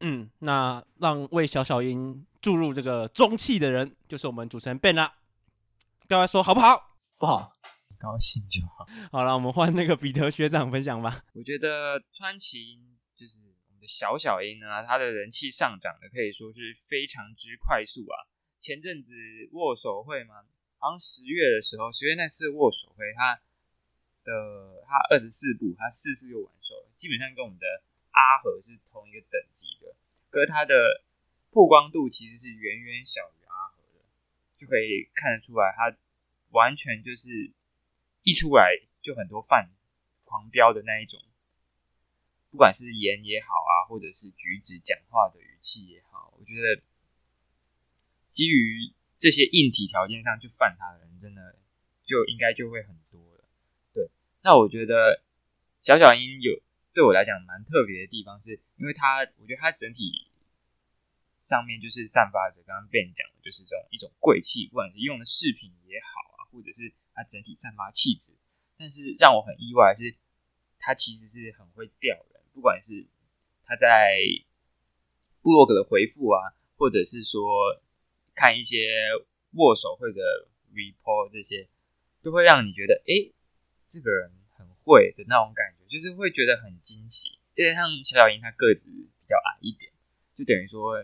[0.00, 5.14] 嗯，那让为小小英注入这个中气的人，就是我们主持人 Ben 啦。
[6.08, 6.96] 各位说好不好？
[7.18, 7.52] 不好。
[8.00, 8.88] 高兴就好。
[9.12, 11.22] 好了，我们换那个彼得学长分享吧。
[11.34, 12.80] 我觉得川崎
[13.14, 18.24] 就是我们的小小英呢，他的人气上涨的可以说是非常之快速啊。
[18.58, 19.12] 前阵子
[19.52, 20.40] 握手会嘛，
[20.78, 23.36] 好像十月的时候，十月那次握手会，他
[24.24, 27.66] 的他二十四步，他四次就完手了，基本上跟我们的
[28.12, 29.94] 阿和是同一个等级的。
[30.30, 31.04] 可是他的
[31.50, 34.00] 曝光度其实是远远小于阿和的，
[34.56, 35.94] 就可以看得出来，他
[36.50, 37.52] 完全就是。
[38.22, 38.70] 一出来
[39.02, 39.70] 就很多犯
[40.26, 41.18] 狂飙的那一种，
[42.50, 46.82] 不管是言也好啊，或者是举止、讲话的语气也好，我觉得
[48.30, 51.58] 基于这些硬体条件上去犯他的人，真的
[52.04, 53.44] 就应该就会很多了。
[53.92, 54.08] 对，
[54.42, 55.22] 那我觉得
[55.80, 60.30] 小小英有对我来讲蛮特别的地方，是因为他，我觉得他整体
[61.40, 66.92] 上面就是散发着刚刚便讲的，就是这种一种贵气，不管是用的饰品也好啊，或者是。
[67.14, 68.34] 他整体散发气质，
[68.78, 70.16] 但是让我很意外的是，
[70.78, 72.40] 他其实是很会钓人。
[72.52, 73.06] 不管是
[73.64, 74.18] 他在
[75.42, 77.42] 部落格的回复啊，或者是说
[78.34, 78.88] 看一些
[79.52, 80.20] 握手会的
[80.72, 81.68] report，这些
[82.22, 83.32] 都会让你觉得，哎、
[83.86, 87.38] 这个人很会的那种感觉，就是会觉得很惊喜。
[87.52, 89.92] 再加上小小鹰他个子比较矮一点，
[90.34, 90.96] 就等于说，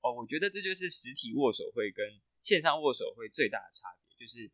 [0.00, 4.50] 哦，我觉得这就是实体握手会跟线上握手会最大的差别，就是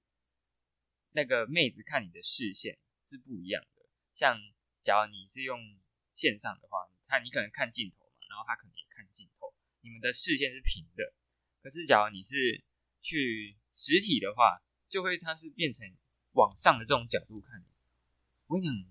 [1.13, 3.87] 那个妹子看你的视线是不一样的。
[4.15, 4.39] 像
[4.83, 5.79] 假如你是用
[6.13, 11.13] 线上的话，他你可能看镜头嘛，然后她可能也看镜头，你们的视线是平的。
[11.63, 12.63] 可是假如你是
[13.01, 15.91] 去实体的话，就会它是变成
[16.33, 17.65] 往上的这种角度看。
[18.47, 18.87] 我跟你讲，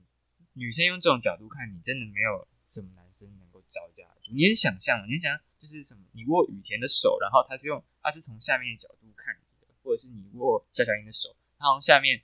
[0.54, 4.32] 女生用这种角度看你，真的没有什么男生能够招架住。
[4.32, 5.06] 你能想象吗？
[5.06, 6.06] 你想象就是什么？
[6.14, 12.24] 你握雨田的手，然后他是用他是从下面的角度看你的，或者是你握小小英的手，他从下面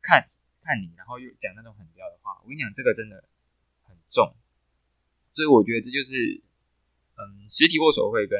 [0.00, 0.24] 看
[0.62, 2.38] 看你，然后又讲那种很撩的话。
[2.42, 3.28] 我跟你讲，这个真的
[3.82, 4.34] 很重。
[5.32, 6.40] 所以我觉得这就是，
[7.18, 8.38] 嗯，实体握手会跟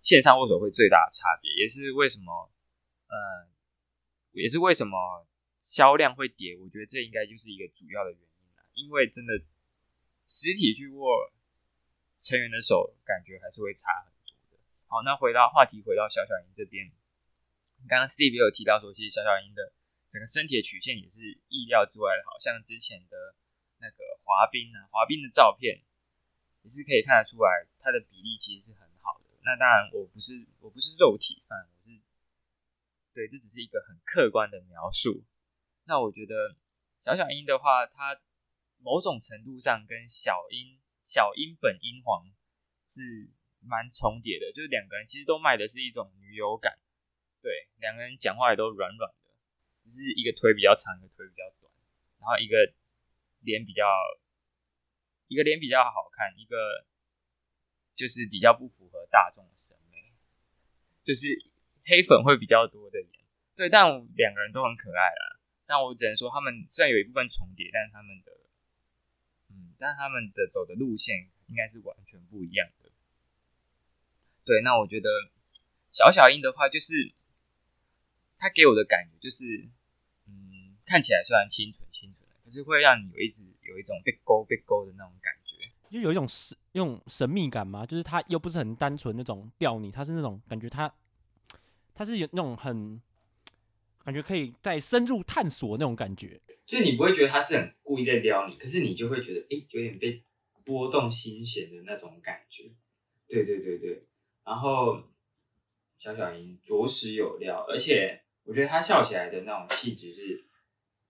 [0.00, 2.50] 线上握手会最大的差别，也是为什么，
[3.10, 3.50] 呃，
[4.30, 5.26] 也是为什么
[5.60, 6.56] 销量会跌。
[6.56, 9.34] 我觉得这应该就是一个主要的原因啦，因为真的
[10.24, 11.32] 实体去握
[12.20, 14.62] 成员的手，感觉还是会差很多的。
[14.86, 16.90] 好，那回到话题，回到小小莹这边，
[17.88, 19.72] 刚刚 Steve 也有提到说，其实小小鹰的
[20.10, 23.34] 整个身体的曲线也是意料之外的，好像之前的。
[23.82, 25.82] 那个滑冰啊，滑冰的照片
[26.62, 29.26] 也是可以看得出来，它的比例其实是很好的。
[29.42, 31.98] 那当然，我不是我不是肉体犯，我是
[33.12, 35.24] 对，这只是一个很客观的描述。
[35.82, 36.54] 那我觉得
[37.00, 38.20] 小小鹰的话，它
[38.78, 42.30] 某种程度上跟小鹰小鹰本英皇
[42.86, 46.78] 是蛮重叠的，就是两个人其实都卖的是一种女友感。
[47.42, 49.34] 对，两个人讲话也都软软的，
[49.84, 51.70] 只是一个腿比较长，一个腿比较短，
[52.20, 52.72] 然后一个。
[53.44, 53.82] 脸比较，
[55.26, 56.86] 一个脸比较好看，一个
[57.96, 60.14] 就是比较不符合大众审美，
[61.02, 61.26] 就是
[61.84, 63.24] 黑粉会比较多的脸。
[63.56, 63.82] 对，但
[64.14, 65.40] 两个人都很可爱啦。
[65.66, 68.30] 但我只能说，他们虽然有一部分重叠，但是他们的，
[69.50, 72.92] 嗯，但他们的走的路线应该是完全不一样的。
[74.44, 75.10] 对，那我觉得
[75.90, 77.12] 小小英的话，就是
[78.42, 79.46] 他给我的感觉就是，
[80.26, 82.26] 嗯，看起来虽然清纯清纯。
[82.44, 90.92] 可是会让你有一直有一种被勾被勾的那种感觉，就有一种神用神秘感嘛，就是他又不是很单纯那种钓你，他是那种感觉他
[91.94, 93.00] 他是有那种很
[94.04, 100.24] 感觉可以再深入探索那种感觉，就是你不会觉得他是很故意在撩你，可是你就会觉得哎、欸，有点被
[100.64, 102.72] 波动心弦的那种感觉。
[103.28, 104.04] 对对对对，
[104.44, 105.04] 然后
[105.98, 110.44] 小小鹰着实有料，而且我觉得他笑起来的那种气质是。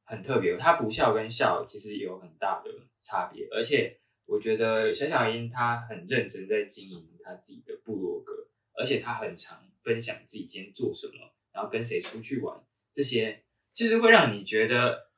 [0.05, 2.71] 很特别，他不笑跟笑其实有很大的
[3.03, 15.09] 差别，而且我觉得小小英他很认真在经营他自己的部落格，而且他很常分享自己今天做什么，然后跟谁出去玩，这些就是会让你觉得，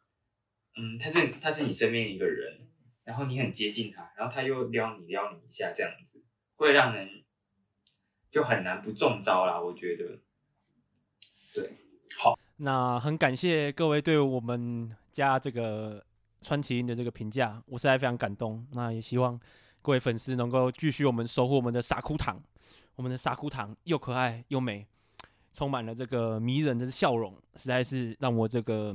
[0.77, 2.69] 嗯，他是他是你身边一个人，
[3.03, 6.23] 然后你很接近他，然后他又撩你撩你一下，这样子
[6.55, 7.25] 会让人
[8.31, 10.21] 就很难不中招啦，我觉得，
[11.53, 11.73] 对，
[12.19, 12.39] 好。
[12.59, 16.05] 那很感谢各位对我们家这个
[16.41, 18.65] 川崎鹰的这个评价，我实在非常感动。
[18.73, 19.39] 那也希望
[19.83, 22.41] 各位粉丝能够继续我们守护我们的傻哭糖，
[22.95, 24.87] 我们的傻哭糖又可爱又美，
[25.53, 28.95] 充满了这个迷人的笑容，实在是让我这个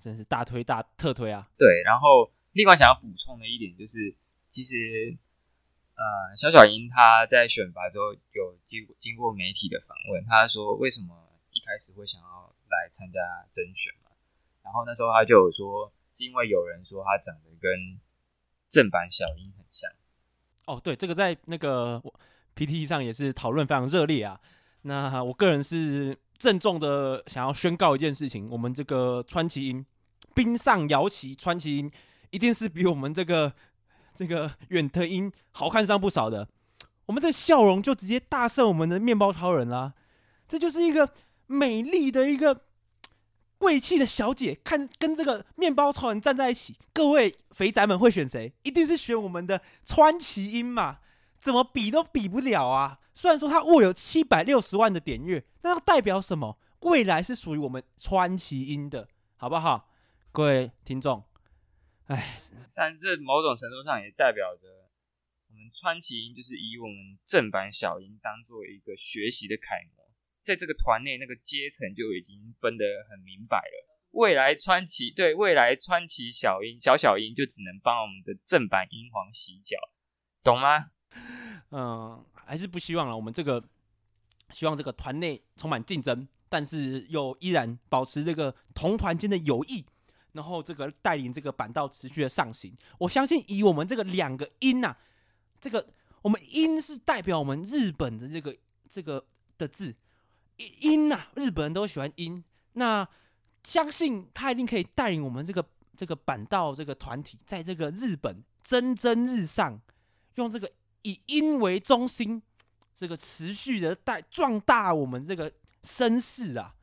[0.00, 1.48] 真是大推大特推啊！
[1.56, 4.12] 对，然后另外想要补充的一点就是，
[4.48, 5.16] 其实
[5.94, 11.14] 呃，小小英他在选拔之后有经经过媒体的访问，他说为什么
[11.52, 12.35] 一开始会想要。
[12.82, 13.18] 来参加
[13.50, 14.10] 甄选嘛，
[14.62, 17.98] 然后那时候他就有说，是因为有人说他长得跟
[18.68, 19.90] 正版小樱很像。
[20.66, 22.02] 哦，对，这个在那个
[22.54, 24.40] PTT 上也是讨论非常热烈啊。
[24.82, 29.84] 那我个人是郑重的想要宣告一件事情：我们这个川崎鹰
[30.34, 31.90] 冰上摇旗，川崎鹰
[32.30, 33.52] 一定是比我们这个
[34.14, 36.48] 这个远藤鹰好看上不少的。
[37.06, 39.94] 我们这个笑容就直接大胜我们的面包超人啦，
[40.48, 41.08] 这就是一个。
[41.48, 42.65] 美丽的一个
[43.58, 48.52] 贵气的小姐，看跟这个面包超人站在一起，各位肥宅们会选谁？
[48.62, 50.98] 一定是选我们的川崎英嘛？
[51.40, 52.98] 怎么比都比不了啊！
[53.14, 56.58] 虽然说他握有七百六十万的点阅，那要代表什么？
[56.80, 59.88] 未来是属于我们川崎英的，好不好？
[60.32, 61.24] 各位听众，
[62.06, 62.36] 哎，
[62.74, 64.68] 但这某种程度上也代表着
[65.48, 69.95] 我们川崎英就是以我们正版小英当做一个学习的楷模。
[70.46, 73.74] 在这个团内，那个阶层就已经分得很明白了。
[74.12, 79.76] 未来川崎对未来川崎小樱小小樱就只能帮我们的正版英皇洗脚，
[80.44, 80.92] 懂吗？
[81.72, 83.16] 嗯，还是不希望了。
[83.16, 83.62] 我们这个
[84.50, 89.84] 希望这个团内充满竞争，但是又依然保持这个同团间的友谊，
[90.32, 92.74] 然后这个带领这个板道持续的上行。
[93.00, 94.96] 我相信以我们这个两个音呐、
[95.60, 98.56] 这个我们音是代表我们日本的这个
[98.88, 99.26] 这个
[99.58, 99.94] 的字，
[100.80, 102.42] 音呐、啊，日本人都喜欢音。
[102.72, 103.08] 那
[103.64, 105.64] 相信他一定可以带领我们这个
[105.96, 109.80] 这个板道这个团体，在这个日本蒸蒸日上，
[110.34, 110.70] 用这个。
[111.02, 112.42] 以音为中心，
[112.92, 115.52] 这个持续的带壮大我们这个
[115.84, 116.74] 声势啊！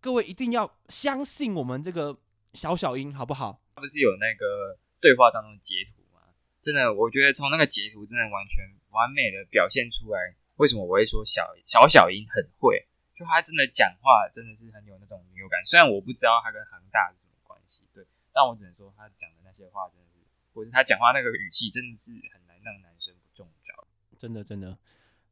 [0.00, 2.16] 各位一定要相信我们这个
[2.52, 3.60] 小小音，好不好？
[3.74, 6.22] 他不是有那个对话当中截图吗？
[6.60, 12.86] 真的，我觉得从那个截图真的完全完美的表现出来，为什么我会说小小小音很会？
[13.18, 15.60] 就他真的讲话真的是很有那种女友感。
[15.66, 23.86] 虽然我不知道他跟恒大是什么关系，对，但我只能说他讲的那些话真的是，或是他讲话那个语气真的是很难让男生不中招。
[24.16, 24.78] 真的真的，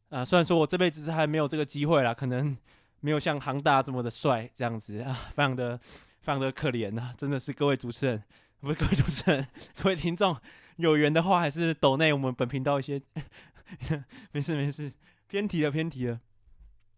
[0.09, 2.57] 啊，虽然说我这辈子是还没有这个机会啦，可能
[2.99, 8.23] 没有像杭大这么的帅这样子 啊，非常的非常的可怜呐，真的是各位主持人，
[8.61, 9.47] 不是各位主持人，
[9.81, 10.37] 各位听众，
[10.77, 13.01] 有缘的话还是抖内我们本频道一些，
[14.33, 14.93] 没事没事，
[15.29, 16.21] 偏题了偏题了，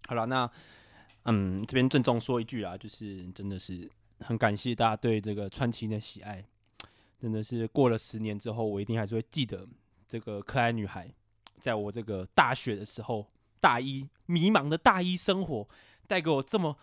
[0.09, 0.51] 好了，那
[1.31, 6.43] 嗯这边郑重说一句啊，就是真的是很感谢大家对这个川崎的喜爱，
[7.21, 9.69] 真的是过了十年之后，我一定还是会记得
[10.09, 11.13] 这个可爱女孩。
[11.61, 13.27] 在我这个大学的时候，
[13.61, 15.69] 大一迷茫的大一生活，
[16.07, 16.79] 带给我这么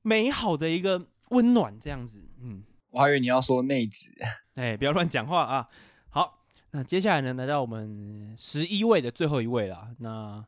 [0.00, 4.10] 美好的一个温暖，这样子，嗯，我还以为你要说内子，
[4.56, 5.68] 哎，不要乱讲话啊。
[6.08, 9.94] 好，那接下来呢，来到我们十一位的最后一位了。
[9.98, 10.44] 那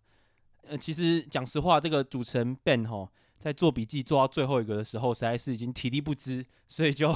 [0.68, 7.14] 呃，其实讲实话，这个主持人 Ben 吼，在做笔记做到最后一个的时候，实在是已经体力不支，所以就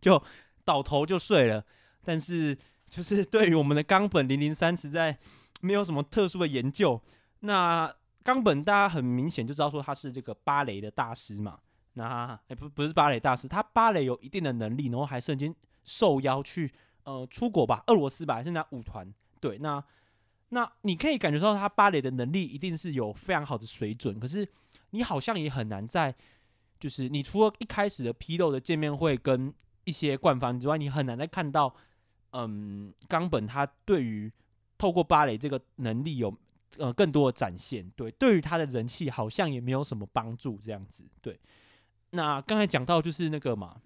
[0.00, 0.22] 就
[0.64, 1.64] 倒头就睡了。
[2.04, 2.56] 但是
[2.88, 5.18] 就是 对于我们的冈本零零三，实在。
[5.62, 6.98] 没有什么特殊的研究。
[7.40, 11.58] 那冈本大家很明显就知道说他是这个芭蕾的大师嘛。
[11.92, 16.72] 那哎不不是芭蕾大师，他芭蕾有一定的能力，然后还曾经受邀去
[17.04, 19.06] 呃出国吧，俄罗斯吧，还是拿舞团。
[19.38, 19.84] 对，那
[20.50, 24.20] 那你可以感觉到他芭蕾的能力一定是有非常好的水准。
[24.20, 24.48] 可是
[24.90, 26.14] 你好像也很难在，
[26.78, 29.52] 就是你除了一开始的披露的见面会跟
[29.84, 31.74] 一些官方之外，你很难再看到
[32.32, 34.32] 嗯冈本他对于。
[34.78, 36.34] 透过芭蕾这个能力有
[36.78, 41.38] 呃更多的展现，对，对于他的人气好像也没有什么帮助这样子，对。
[42.12, 43.82] 那刚才讲到就是那个嘛，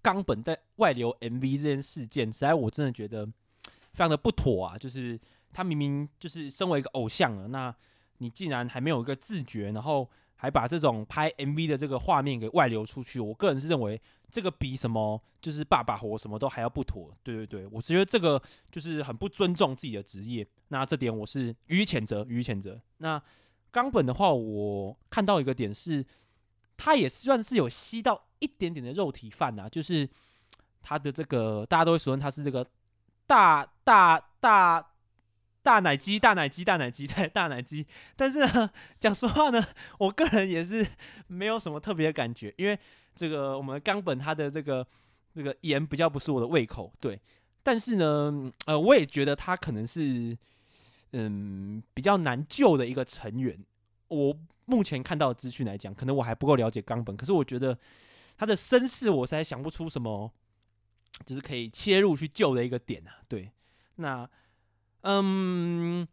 [0.00, 4.78] 冈本在外流 MV 这件事件，实在我真的觉得非常的不妥啊！
[4.78, 5.20] 就是
[5.52, 7.74] 他明明就是身为一个偶像了，那
[8.18, 14.00] 你竟然还没有一个自觉，然后还把这种拍 MV 的这个画面给外流出去，我个人是认为。
[14.30, 18.38] 这个比什么就是爸爸活什么都还要不妥，对对对，我是觉得这个
[18.70, 22.78] 就是很不尊重自己的职业，那这点我是予以谴责，予以谴责。
[22.98, 23.18] 那
[23.70, 26.04] 冈本的话，我看到一个点是，
[26.76, 30.06] 他也算是有吸到一点点的肉体饭啊，就是
[30.82, 32.66] 他的这个大家都会说他是这个
[33.26, 34.90] 大大大
[35.68, 37.86] 大奶鸡，大奶鸡，大奶鸡，对， 大奶鸡。
[38.16, 39.62] 但是呢， 讲实话呢，
[39.98, 40.86] 我个人也是
[41.26, 42.78] 没有什么特别的感觉，因为。
[43.18, 44.86] 这个我们冈本他的这个
[45.34, 47.20] 这个盐比较不是我的胃口，对，
[47.64, 48.32] 但是呢，
[48.66, 50.38] 呃，我也觉得他可能是
[51.10, 53.58] 嗯比较难救的一个成员。
[54.06, 54.32] 我
[54.66, 57.76] 目前看到的资讯来讲，可能我还不够了解冈本，可是我觉得
[58.36, 60.32] 他的身世，我实在想不出什么
[61.26, 63.18] 就是可以切入去救的一个点啊。
[63.26, 63.50] 对，
[63.96, 64.30] 那
[65.02, 66.06] 嗯，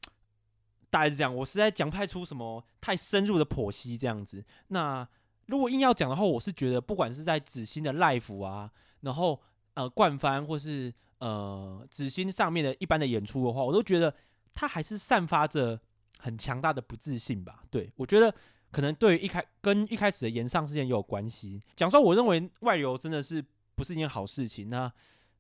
[0.90, 4.44] 大概是这样，我实在讲不太出什么太深入的剖析这样子。
[4.68, 5.08] 那。
[5.48, 8.68] 如果硬要讲的话，我是觉得不管是在紫星的 live 啊，
[9.02, 9.40] 然后
[9.76, 14.12] 呃冠番或是呃紫星上面的一般的演出的话，我都觉得
[14.56, 15.80] 他还是散发着
[16.18, 17.62] 很强大的不自信吧。
[17.70, 18.34] 对，我觉得
[18.72, 21.62] 可能对一开跟一开始的炎上事件也有关系。
[21.76, 24.72] 讲说，我认为外流真的是不是一件好事情。
[24.72, 24.92] 那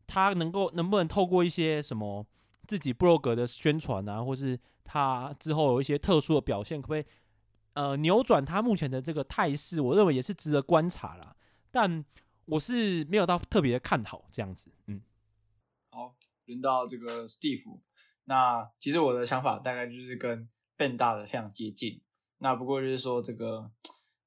[0.05, 2.23] 他能够能不能透过一些什么
[2.67, 7.05] 自己部落格的宣传啊，或是他之后有一些特殊的表现，可不可以？
[7.73, 11.35] 呃，扭转他目前的这个态势，我认为也是值得观察啦。
[11.71, 12.05] 但
[12.45, 14.71] 我是没有到特别看好这样子。
[14.87, 15.01] 嗯，
[15.89, 17.79] 好，轮到这个 Steve。
[18.23, 20.47] 那其实我的想法大概就是跟
[20.77, 22.01] Ben 大的非常接近。
[22.39, 23.69] 那不过就是说这个，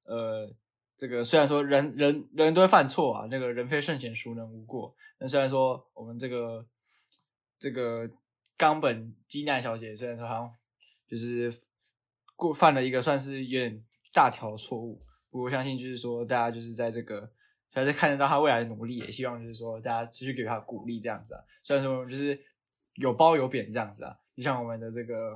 [0.04, 0.54] 呃，
[0.96, 4.94] 这个虽然说人人人都会犯错啊，那个人非圣贤，孰能无过？
[5.18, 6.66] 那虽然说我们这个
[7.58, 8.08] 这个
[8.58, 10.50] 冈本基奈小姐，虽然说好像
[11.08, 11.50] 就是。
[12.38, 14.94] 过犯了一个算是有点大条错误，
[15.28, 17.28] 不过我相信就是说大家就是在这个
[17.72, 21.40] 还是看得到他未来的努力，也希望就是说大家持续给他鼓励这样子啊。
[21.64, 22.40] 虽然说就是
[22.94, 24.14] 有褒有贬这样子啊。
[24.36, 25.34] 就像我们的这个，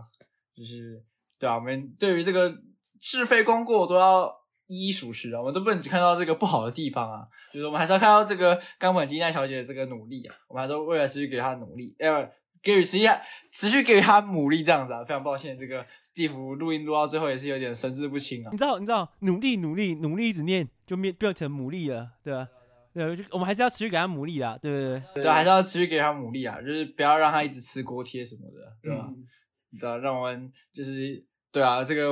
[0.55, 1.05] 就是
[1.41, 2.57] 对啊，我们对于这个
[3.01, 4.33] 是非功过都要
[4.66, 7.27] 一一属实啊，我们都不能只看到这个不好的地方啊。
[7.53, 12.31] 就是我们还是要看到这个冈本金奈小姐的这个努力啊，我们还是为了持续给她努力，呃，
[12.63, 13.07] 给予持续
[13.51, 15.03] 持续给予他努力这样子啊。
[15.03, 15.85] 非常抱歉，这个
[16.15, 18.51] Steve 录音录到最后也是有点神志不清啊。
[18.53, 22.49] 你知道，你知道，努力努力努力一直念，就变变成努力了，对吧？
[22.95, 24.79] 对，我们还是要持续给他努力啊，对不
[25.15, 25.31] 对，对？
[25.33, 29.07] 还是要持续给他努力啊，就是不要让他一直吃锅贴什么的，对吧？
[29.09, 29.25] 嗯、
[29.71, 32.09] 你知道，让我们就是对啊，这个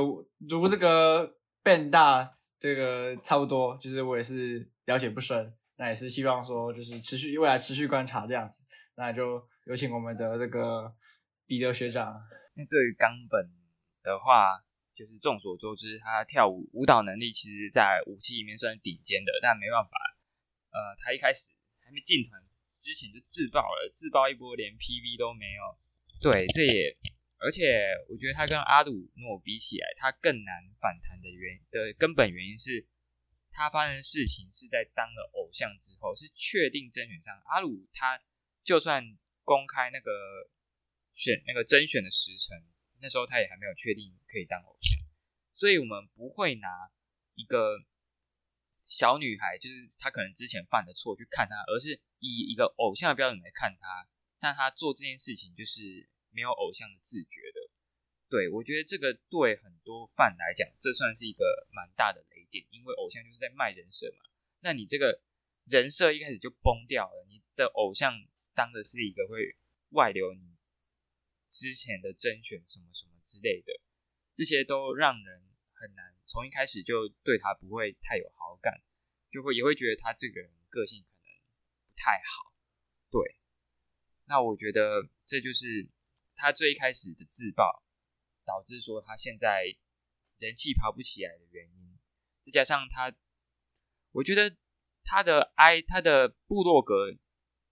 [0.48, 1.30] 如这个
[1.62, 8.62] Ben 大这个差不多，就是我也是了解不深，那也是希望说就是持续未来持续观察这样子，
[8.96, 10.92] 那就有请我们的这个
[11.46, 12.20] 彼得学长。
[12.54, 13.48] 那对于冈本
[14.02, 14.58] 的话，
[14.96, 19.90] 就是众所周知，他跳舞舞蹈能力其实在武器里面算是顶尖的，但没办法。
[20.72, 21.52] 呃，他一开始
[21.86, 22.42] 还没进团
[22.76, 25.78] 之前就自爆了，自爆一波连 PV 都没有。
[26.20, 26.90] 对，这也，
[27.38, 32.84] 而且我觉得他跟阿鲁诺比起来，他更难反弹的原的根本原因是，
[33.52, 37.40] 他发生的事情是在当了偶像之后，是确定甄选上。
[37.46, 38.20] 阿鲁他
[38.64, 39.00] 就算
[39.44, 40.10] 公开那个
[41.12, 42.56] 选那个甄选的时辰，
[43.00, 44.98] 那时候他也还没有确定可以当偶像，
[45.54, 46.68] 所以我们不会拿
[47.34, 47.84] 一个。
[48.90, 54.08] 小女孩就是她，可能之前犯的错去看她，而是以一个偶像的标准来看她。
[54.40, 57.70] 但她做这件事情就是没有偶像的自觉的。
[58.28, 64.26] 对，我觉得这个对很多 fan 来讲，这算是一个蛮大的雷点，因为偶像就是在卖人设嘛。
[64.58, 65.22] 那你这个
[65.66, 67.24] 人设一开始就崩掉了，
[67.60, 68.16] 的偶像
[68.54, 69.54] 当的是一个会
[69.90, 70.56] 外流你
[71.46, 73.72] 之前的甄选什么什么之类的，
[74.32, 75.42] 这些都让人
[75.74, 76.16] 很难。
[76.24, 78.80] 从一开始就对他不会太有好感，
[79.28, 81.36] 就会也会觉得他这个人个性可能
[81.86, 82.54] 不太好。
[83.10, 83.36] 对，
[84.26, 85.86] 那我觉得这就是
[86.36, 87.84] 他最一开始的自爆，
[88.46, 89.64] 导致说他现在
[90.38, 91.98] 人气跑不起来的原因。
[92.46, 93.12] 再加上他，
[94.12, 94.56] 我觉得
[95.02, 97.12] 他的 i 他的部落格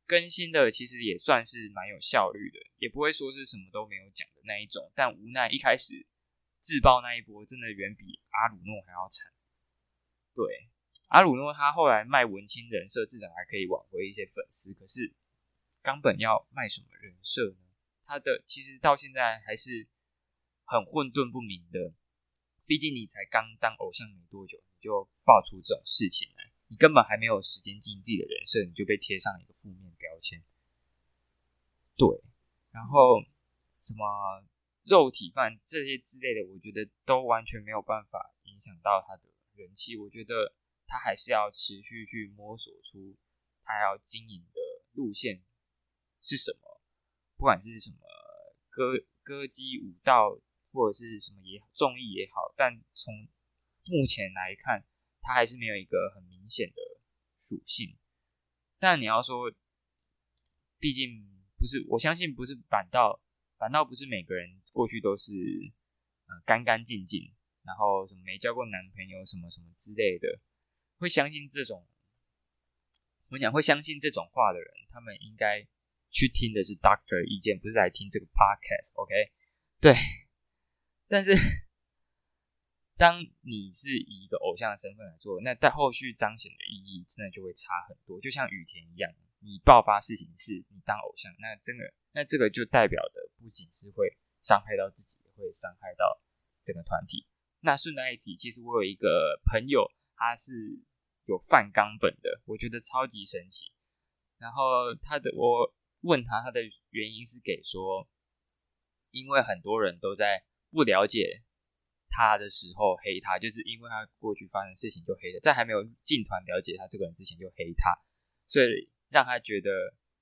[0.08, 4.90] 更新的其实也算是蛮有效率的，也不会说是什么都没有讲的那一种。
[4.96, 6.04] 但无奈一开始。
[6.60, 9.30] 自爆那一波真的远比阿鲁诺还要惨。
[10.34, 10.68] 对，
[11.06, 14.74] 阿鲁诺他后来卖文青人设，至少还可以挽回一些粉丝。
[14.74, 15.14] 可是
[15.82, 17.70] 冈本要卖什么人设呢？
[18.04, 19.86] 他的其实到现在还是
[20.64, 21.94] 很混沌不明的。
[22.66, 26.28] 毕竟你才刚当偶像没多久，你就爆出这种事情，
[26.68, 30.42] 你根本还没有时间经营自己的人设，你就被贴上一个负面标签。
[31.96, 32.22] 对，
[32.70, 33.20] 然后
[33.80, 34.04] 什么？
[34.84, 39.98] 肉体饭这些之类的，我觉得都完全没有办法影响到他的人气。
[39.98, 40.54] 我觉得
[40.86, 43.14] 他还是要持续去摸索出
[43.62, 44.60] 他要经营的
[44.92, 45.42] 路线
[46.22, 46.80] 是什么，
[47.36, 47.98] 不管是什么
[48.70, 50.40] 歌歌姬舞蹈
[50.72, 52.54] 或者是什么也，综艺也好。
[52.56, 53.28] 但从
[53.84, 54.86] 目前来看，
[55.28, 56.80] 他还是没有一个很明显的
[57.36, 57.98] 属性。
[58.78, 59.52] 但你要说，
[60.78, 63.20] 毕竟不是，我相信不是坂道。
[63.58, 65.34] 反倒不是每个人过去都是
[66.28, 70.38] 呃干干净净，然后什么没交过男朋友什么什么之类的，
[70.96, 71.84] 会相信这种，
[73.30, 75.66] 我讲会相信这种话的人，他们应该
[76.08, 79.32] 去听的是 Doctor 意见，不是来听这个 Podcast，OK？、
[79.80, 79.92] 对，
[81.08, 81.34] 但是
[82.98, 89.08] 当你是以一个偶像的身份来做，那在后续彰显的意义真的就会差很多，就像羽田一样。
[89.40, 94.10] 你爆发事情是你当偶像，那真的，那这个就代表的不仅是会
[94.42, 96.20] 伤害到自己，会伤害到
[96.60, 97.24] 整个团体。
[97.60, 100.52] 那顺带一提，其实我有一个朋友，他是
[101.26, 103.70] 有犯冈本的，我觉得超级神奇。
[104.38, 108.08] 然后他的，我问他，他的原因是给说，
[109.12, 110.42] 因为很多人都在
[110.72, 111.44] 不了解
[112.10, 117.90] 他的时候黑他，就是因为他过去发生的事情就黑他，在还没有进团了解他这个人之前就黑他，
[118.46, 118.90] 所以。
[119.10, 119.70] 让他觉得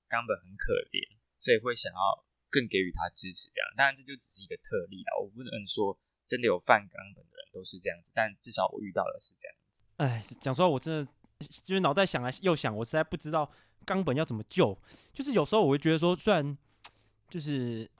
[0.07, 1.03] 冈本很可怜，
[1.37, 1.99] 所以会想要
[2.49, 3.49] 更给予他支持。
[3.49, 9.83] 这样，当然这就只是一个特例啦，我不能说真的有犯冈本的人都是这样子，但至少我遇到的是这样子。
[9.97, 11.11] 哎，讲实话，我真的
[11.65, 13.51] 就是脑袋想来又想，我实在不知道
[13.85, 14.81] 冈本要怎么救。
[15.11, 16.57] 就是有时候我会觉得说，虽然
[17.27, 17.91] 就是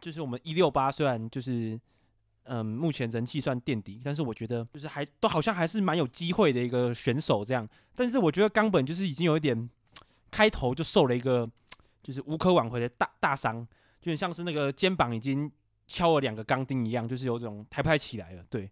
[0.00, 1.80] 就是我们一六八，虽然就是
[2.44, 7.68] 嗯目前人气算垫底，但是我觉得就是还都好像还是蛮有机会的一个选手这样。
[7.94, 9.68] 但是我觉得冈本就是已经有一点。
[10.30, 11.48] 开头就受了一个
[12.02, 13.64] 就是无可挽回的大大伤，
[14.00, 15.48] 就很像是那个肩膀已经
[15.86, 18.44] 敲了两个钢钉一样，就是有种抬不太起来了。
[18.50, 18.68] 对，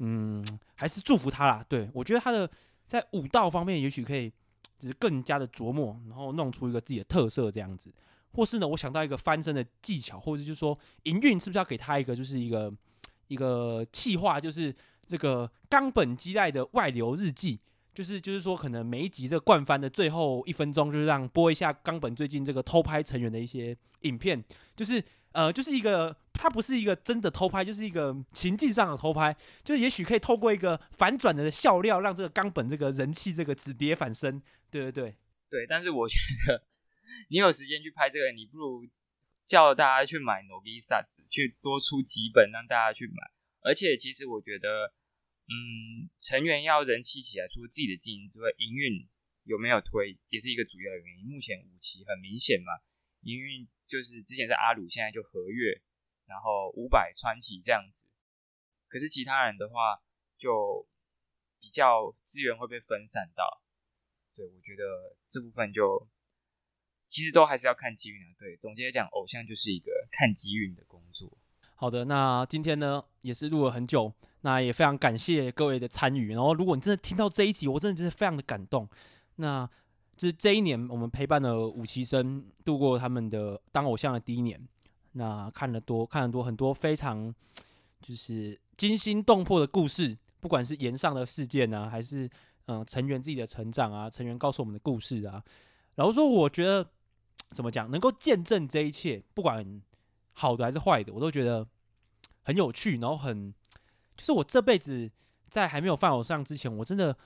[0.00, 0.44] 嗯，
[0.74, 1.64] 还是祝福他啦。
[1.66, 2.50] 对，我觉得他的
[2.86, 4.30] 在舞蹈方面也许可以
[4.78, 7.90] 就是更加的琢磨，然后弄出一个自己的特色这样子，
[8.32, 12.70] 或是呢，我想到一个翻身的技巧，或者就是说营运是不是要给他一个就是一个
[13.28, 14.74] 一个企划，就是
[15.06, 17.60] 这个冈本基代的外流日记。
[17.94, 24.44] 就是就是说，可能每一集这个惯番的最后一分钟，就是让播一下冈本最近这个偷拍成员的一些影片。
[24.76, 25.02] 就是
[25.32, 29.36] 呃，就是一个，它不是一个真的偷拍，就是一个情境上的偷拍。
[29.64, 34.40] 就是也许可以透过一个反转的笑料，让这个冈本这个人气这个止跌反升。
[34.70, 35.16] 对对对
[35.50, 36.16] 对，但是我觉
[36.46, 36.62] 得
[37.30, 38.84] 你有时间去拍这个，你不如
[39.48, 43.16] 叫大家去买 Nogisatsu，去多出几本让大家去买。
[43.62, 44.92] 而且其实我觉得。
[45.50, 49.08] 嗯，成员要人气起来，除了自己的经营之外，营运
[49.44, 51.24] 有没有推也是一个主要的原因。
[51.24, 52.68] 目前五期很明显嘛，
[53.22, 55.80] 营运就是之前是阿鲁，现在就和月，
[56.26, 58.10] 然后五百、川崎这样子。
[58.88, 59.96] 可是其他人的话，
[60.36, 60.86] 就
[61.58, 63.62] 比较资源会被分散到。
[64.34, 66.06] 对，我觉得这部分就
[67.08, 68.34] 其实都还是要看机运的。
[68.38, 71.32] 对，总结来讲，偶像就是一个看机运的工作。
[71.74, 74.12] 好的，那今天呢也是录了很久。
[74.42, 76.32] 那也非常感谢各位的参与。
[76.32, 78.88] 然后，如果你真的听到这一集，我真的真的非常的感动。
[79.34, 79.68] 那
[80.16, 84.60] 这这一年，我们陪伴了五期生度过他们的当偶像的第一年。
[85.12, 87.34] 那看了多看了多很多非常
[88.00, 92.30] 就是惊心动魄的故事，不管是炎上的事件啊，还是
[92.66, 95.42] 嗯、成员自己的成长啊，成员告诉我们的故事啊。
[95.96, 96.88] 然后说，我觉得
[97.50, 99.82] 怎么讲，能够见证这一切，不管
[100.32, 101.66] 好的还是坏的，我都觉得
[102.42, 103.54] 很有趣，然后很。
[104.16, 105.08] 就是我这辈子
[105.48, 107.16] 在还没有犯偶像之前，我真的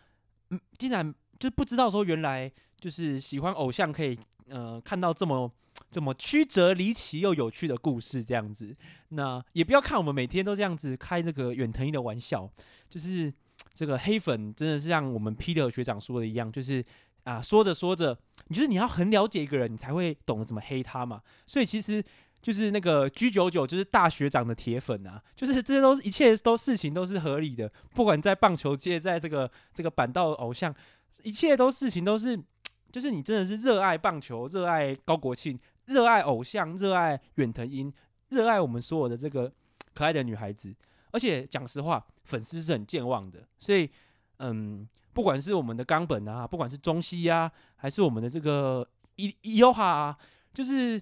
[0.51, 4.19] 嗯，竟然就不知道说原来就是喜欢偶像可以
[4.49, 5.51] 呃看到这么
[5.91, 8.77] 这么曲折离奇又有趣的故事这样子。
[9.09, 12.47] 那也不要看我们每天都这样子开这个远藤一的玩笑，
[12.91, 13.33] 就是
[13.73, 16.85] 这个黑粉真的是像我们 Peter 学长说的一样，就是
[17.25, 18.19] 啊说着说着，
[18.49, 21.23] 你就是你要很了解一个人，你才会懂得怎么黑他嘛。
[21.47, 22.05] 所以其实。
[22.43, 30.75] 就是那个 G 九九，就是大学长的铁粉啊，就是这些都是一切都事情都是合理的，不管在棒球界，在这个这个板道偶像，
[31.23, 32.37] 一切都事情都是，
[32.91, 35.57] 就是你真的是热爱棒球，热爱高国庆，
[35.87, 37.95] 热爱偶像，热爱远藤英，
[38.31, 39.53] 热爱我们所有的这个
[39.95, 40.75] 可爱的女孩子，
[41.13, 43.89] 而且讲实话，粉丝是很健忘的，所以
[44.39, 48.87] 嗯，不管是我们的冈本啊，不管是中西啊，还是我们的这个
[49.17, 50.19] 伊伊哟哈啊，
[50.53, 51.01] 就是。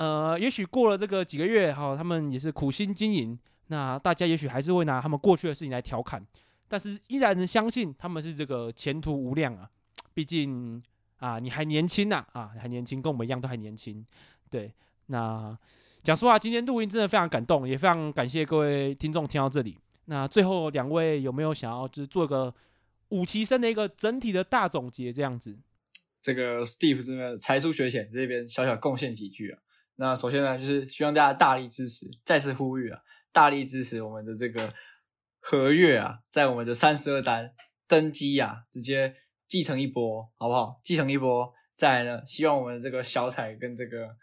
[0.00, 3.38] 呃，也许过了这个几个月，哈，他们也是苦心经营。
[3.66, 6.24] 那大家也许还是会拿他们过去的事情来调侃，
[6.68, 9.68] 但是依然能相信他们是这个前途无量啊。
[10.14, 10.82] 毕竟
[11.18, 14.02] 啊，你还年轻呐，啊，还年轻，跟我们一样都还年轻。
[14.48, 14.72] 对，
[15.08, 15.54] 那
[16.02, 19.76] 讲实话，今天录音真的非常感动，也非常感谢各位听众听到这里。
[20.06, 22.50] 那最后两位有没有想要就是做个
[23.10, 25.58] 五期生的一个整体的大总结这样子？
[26.22, 29.58] 这个 Steve 这边才疏学浅，这边小小贡献几句啊。
[29.96, 33.00] 那首先呢，就是希望大家大力支持，再次呼吁啊，
[33.32, 34.72] 大力支持我们的这个
[35.38, 37.52] 和月啊，在我们的三十二单
[37.86, 40.80] 登基啊，直接继承一波，好不好？
[40.84, 44.16] 继承一波，再来呢，希望我们这个小彩跟这个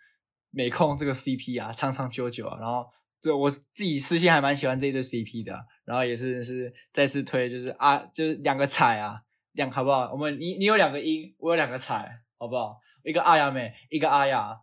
[0.51, 2.59] 美空这个 CP 啊，长长久久啊。
[2.59, 2.87] 然后，
[3.21, 9.21] 对我自己私心还蛮喜欢这一对 CP 的，然后也是是再次推，就是啊，就是两个彩啊，
[9.53, 10.11] 两好不好？
[10.11, 12.77] 我们你你有两个音，我有两个彩，好不好？
[13.03, 14.57] 一个阿亚美，一个阿亚。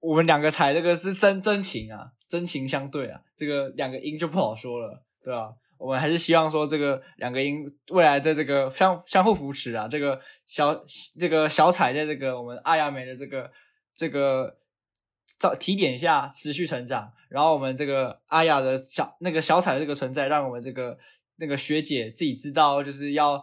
[0.00, 5.54] 我们两个彩这个是真真情啊，真情相对啊，这个两个音就不好说了，对吧？
[5.78, 10.78] 我们还是希望说这个两个音未来在这个相相互扶持啊，这个小
[11.18, 13.50] 这个小彩在这个我们阿亚美的这个
[13.94, 14.54] 这个
[15.58, 20.98] 提点下持续成长，然后我们这个阿雅的小那个小彩的这个存在，让我们这个
[21.36, 23.42] 那个学姐自己知道就是要。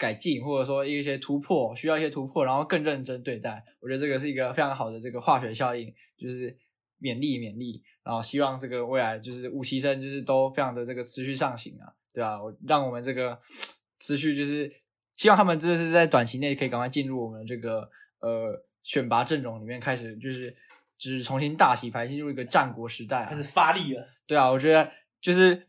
[0.00, 3.62] 改进或者说一些突破，需要一些突破，然后更认真对待。
[3.80, 6.50] 我觉得这个是一个非常好的这个化学效应，就是
[6.98, 7.82] 勉励勉励。
[8.02, 12.42] 然后希望这个未来就是五期生就是都非常的这个持续上行啊，对吧？
[12.42, 13.38] 我让我们这个
[13.98, 14.72] 持续就是
[15.16, 17.86] 希望他们真的是在短期内可以赶快进入我们这个
[18.20, 20.56] 呃选拔阵容里面，开始就是
[21.00, 24.06] 就是重新大洗牌，进入一个战国时代啊，开始发力了。
[24.26, 24.88] 对啊，我觉得
[25.22, 25.66] 就是。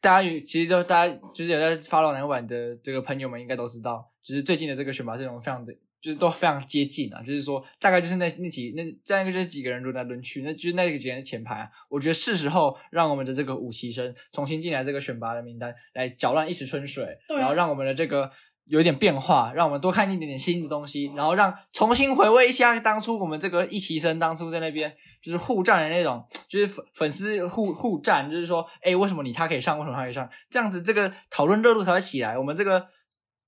[0.00, 7.20] 大家其实都，大家就是有在 follow 南晚的这个朋友们，应该都知道，就是最近的这个选拔阵容非常的，就是都非常接近啊。
[7.20, 11.68] 就是说，大概就是那那几那这样一个就是几个人轮来轮去，那就是那个几个人的前排啊。
[11.88, 18.30] 我觉得是时候让我们的这个五期生重新进来这个选拔的名单，来搅乱一池春水，啊、然后让我们的这个。
[18.68, 30.28] 有点变化，让我们多看一点点新的东西，然后让重新回味一下当初我们这个一期生当初在那边就是互战的那种，就是粉粉丝互互战，就是说，哎，为什么你他可以上，为什么他可以上？
[30.50, 32.86] 这样子这个讨论热度才会起来，我们这个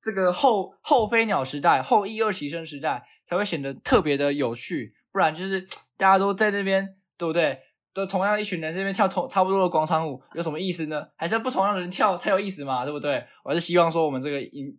[0.00, 4.94] 这个后后飞鸟时代、后一二期生时代才会显得特别的有趣。
[5.12, 5.60] 不然就是
[5.96, 7.58] 大家都在那边，对不对？
[7.92, 11.04] 都同样一群人在那边跳同差不多的广场舞，有什么意思呢？
[11.16, 13.24] 还是要不同样的人跳才有意思嘛，对不对？
[13.42, 14.72] 我还是希望说我们这个营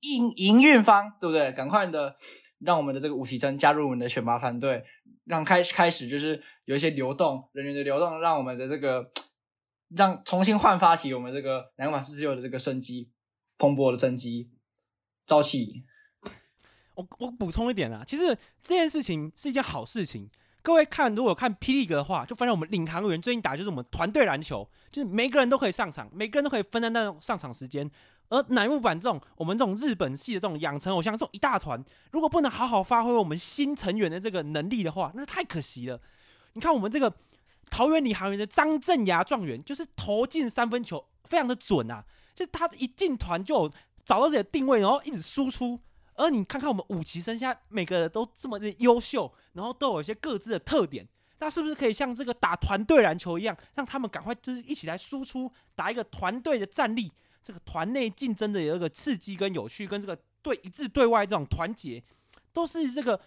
[0.00, 1.52] 营营运方，对不对？
[1.52, 2.16] 赶快的
[2.60, 4.84] 让我们的这个五期生加入我们的选拔团队，
[5.24, 9.10] 让开开始就是有一些流动人员的流动，让我们的这个
[9.96, 13.10] 让重新焕发起我们这个南管四十六的这个生机
[13.56, 14.50] 蓬勃的生机
[15.26, 15.84] 朝气。
[16.94, 20.28] 我我补充一点啊，其实这件事情是一件好事情。
[20.62, 27.88] 各位看，如果看霹雳哥的话，就发现我们领航员最近打就是我们团队篮球，就是每个人都可以上场，每个人都可以分担那种上场时间。
[28.28, 36.00] 而乃木坂这种我们这种日本系的这种养成偶像这种一大团，如果不能好好发挥我们新成员的这个能力的话，那是太可惜了。
[36.52, 37.12] 你看我们这个
[37.70, 42.04] 桃园领航员的张镇牙状元，就是投进三分球非常的准啊，
[42.34, 43.70] 就是他一进团就
[44.04, 45.78] 找到自己的定位，然后一直输出。
[46.14, 51.06] 而你看看我们五旗生，现在每个人都这么的优秀，然后都有一些各自的特点，
[51.38, 57.12] 那是不是可以像这个打团队篮球一样，让他们赶快就是一起来输出，打一个团队的战力，
[57.42, 62.02] 这个团内竞争的有一个刺激跟有趣，跟这个对一致对外这种团结，
[62.52, 63.20] 都是这个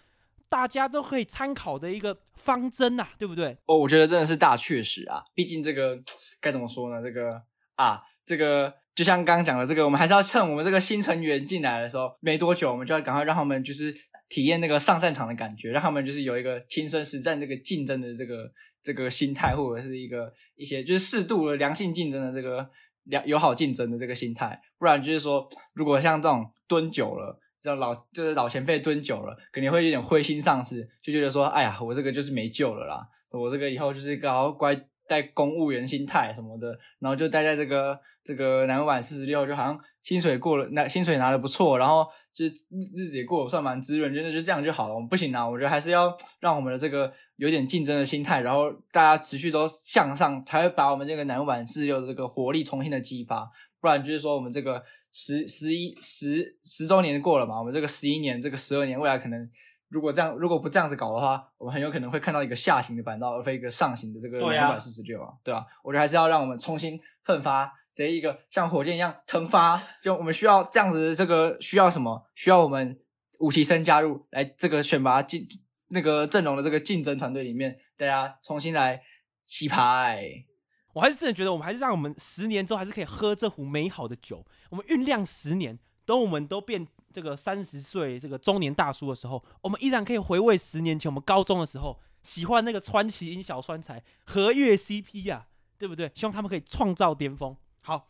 [0.49, 3.57] 大家都可以参考的一个方针呐、啊，对不对？
[3.65, 5.99] 哦，我觉得真的是大确实啊，毕竟这个
[6.39, 7.01] 该怎么说呢？
[7.01, 7.41] 这个
[7.75, 8.81] 啊，这个。
[8.93, 13.89] 就像刚刚讲的这个，我们还是要趁我们这个新成员进来的时候没多久，我们就要赶快让他们就是
[14.27, 18.51] 体验那个上战场的感觉，让他们就是有一个亲身实战这个竞争的这个
[18.83, 22.69] 这个心态，或者是一个一些就是适度的良性竞争的这个
[23.05, 24.59] 良友好竞争的这个心态。
[24.77, 34.75] 不然就是说，如果像这种蹲久了，这老就是老前辈蹲久了，肯定会有点灰心丧志，就觉得说，哎呀，我这个就是没救了啦，我这个以后就是搞乖
[35.07, 36.67] 带公务员心态什么的，
[36.99, 37.99] 然后就待在这个。
[38.23, 42.53] 这个南木坂四十六就好像薪水过了，拿薪水拿的不错，然后就是
[42.95, 44.93] 日子也过得算蛮滋润，真的就这样就好了。
[44.93, 53.49] 我们不行啊，我觉得还是要让我们的这个有点竞争的心态，然后大家持续都向上，才会把我们这个南木坂四十六的这个活力重新的激发。
[53.79, 59.49] 不然就是说我们这个十十一十十周年过了嘛，我们这个十一年、这个十二年，未来可能
[59.91, 65.65] 如果这样，如果不这样子搞的话，我们很有可能会看到一个下行的板道，而非一个上行的这个南木坂四十六啊，对吧、啊？
[65.83, 67.71] 我觉得还是要让我们重新奋发。
[67.93, 72.25] 这一个像火箭一样腾发，就我们需要这样子，这个需要什么？
[72.35, 72.97] 需要我们
[73.41, 75.45] 五期生加入来这个选拔竞
[75.89, 79.01] 那个阵容的这个竞争团队里面，大家重新来
[79.43, 80.45] 洗牌。
[80.93, 84.45] 我还是真的觉得，我们还是让我们十年之后还是可以喝这壶美好的酒。
[84.69, 95.47] 我们酝酿十年，等我们都变这个三十岁这个中年大叔的时候，我们依然可以回味十年前我们高中的时候喜欢那个川崎音小川彩和月 CP 呀、啊，
[95.77, 96.11] 对不对？
[96.15, 97.55] 希望他们可以创造巅峰。
[97.81, 98.07] 好，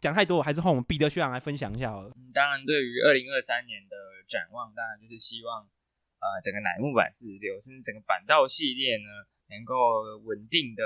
[0.00, 2.14] 讲太多，还是换我们彼得学长来分享一下好了。
[2.32, 3.96] 当然，对于二零二三年的
[4.28, 9.08] 展望，当然就是希望，呃，整个乃木坂四十六，甚至整个板道系列呢，
[9.48, 10.84] 能够稳定的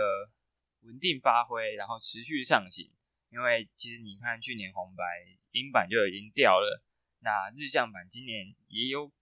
[0.83, 2.91] 稳定发挥，然后持续上行。
[3.31, 5.05] 因为其实你看，去年红白
[5.51, 6.81] 音板就已经掉了，
[7.21, 9.13] 那日向版今年也有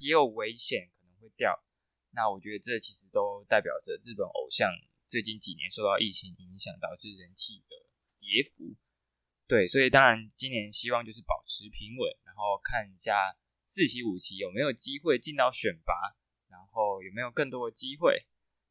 [0.00, 1.64] 也有危险可能会掉。
[2.10, 4.70] 那我觉得这其实都代表着日本偶像
[5.06, 7.84] 最近几年受到疫情影响，导致人气的。
[8.26, 8.74] 跌幅，
[9.46, 13.36] 对，所以当然今年希望就是保持平稳，然后看一下
[13.66, 15.92] 四期、五期有没有机会进到选拔，
[16.48, 18.24] 然后有没有更多的机会。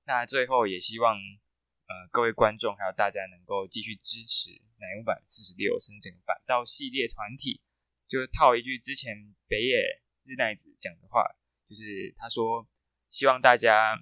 [0.05, 7.61] 那最后也希望呃各位观众还有大家能够继续支持乃木坂四十六，甚至整个坂道系列团体。
[8.13, 9.81] 就套一句之前北野
[10.21, 11.25] 日奈子讲的话，
[11.65, 12.69] 就是他说
[13.09, 13.97] 希望大家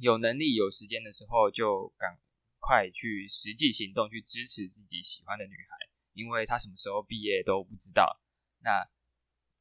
[0.00, 2.16] 有能力、有时间的时候就赶。
[2.60, 8.20] 快去实际行动，去支持自己喜欢的女孩，因为她什么时候毕业都不知道。
[8.60, 8.84] 那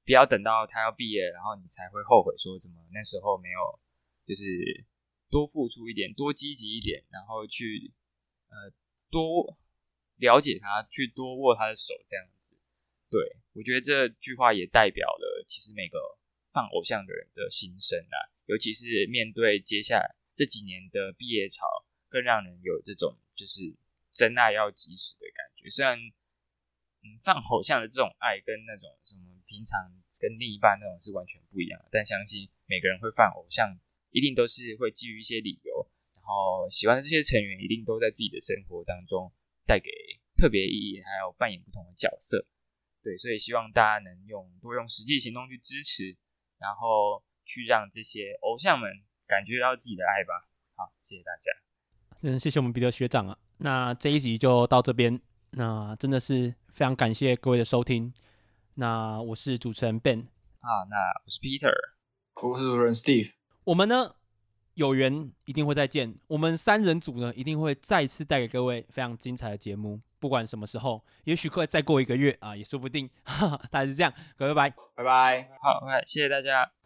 [0.04, 3.80] 不要等到她要毕业，然后你才会后悔，说怎么那时候没有，
[4.26, 4.44] 就是
[5.30, 7.94] 多付出一点，多积极一点，然后去
[8.50, 8.74] 呃
[9.12, 9.56] 多
[10.18, 12.58] 了解她，去多握她的手，这样子。
[13.12, 13.22] 对，
[13.58, 15.98] 我觉得这句话也代表了其实每个
[16.54, 21.66] 放偶像的人的心声啊，尤其是面对接下来这几年的毕业潮。
[22.10, 23.76] 更让人有这种就是
[24.14, 25.68] 真爱要及时的感觉。
[25.70, 26.00] 虽然，
[27.04, 33.78] 嗯，放偶像的这种爱跟那种什么平常跟另一半那种是完全不一样，但相信每个人会放偶像，
[34.12, 35.86] 一定都是会基于一些理由。
[36.16, 39.30] 然后喜欢的这些成员一定都在自己的生活当中
[39.66, 39.92] 带给
[40.38, 42.48] 特别意义，还有扮演不同的角色。
[43.08, 46.14] 对，所以希望大家能用多用实际行动去支持，
[46.60, 48.92] 然后去让这些偶像们
[49.26, 50.44] 感觉到自己的爱吧。
[50.76, 52.20] 好，谢谢大家。
[52.24, 53.38] 嗯，谢谢我们彼得学长啊。
[53.60, 55.22] 那这一集就到这边。
[55.52, 58.14] 那真的是非常感谢各位的收听。
[58.74, 60.28] 那我是主持人 Ben
[60.60, 61.72] 啊，那我是 Peter，
[62.44, 63.32] 我是主持人 Steve。
[63.64, 64.17] 我们呢
[64.78, 73.10] 有缘一定会再见，我们三人组呢一定会再次带给各位非常精彩的节目，不管什么时候，也许会再过一个月啊，也说不定。
[73.24, 75.50] 哈哈，大概是这样，各位拜拜，拜拜。
[75.64, 76.77] 好，OK，谢谢大家。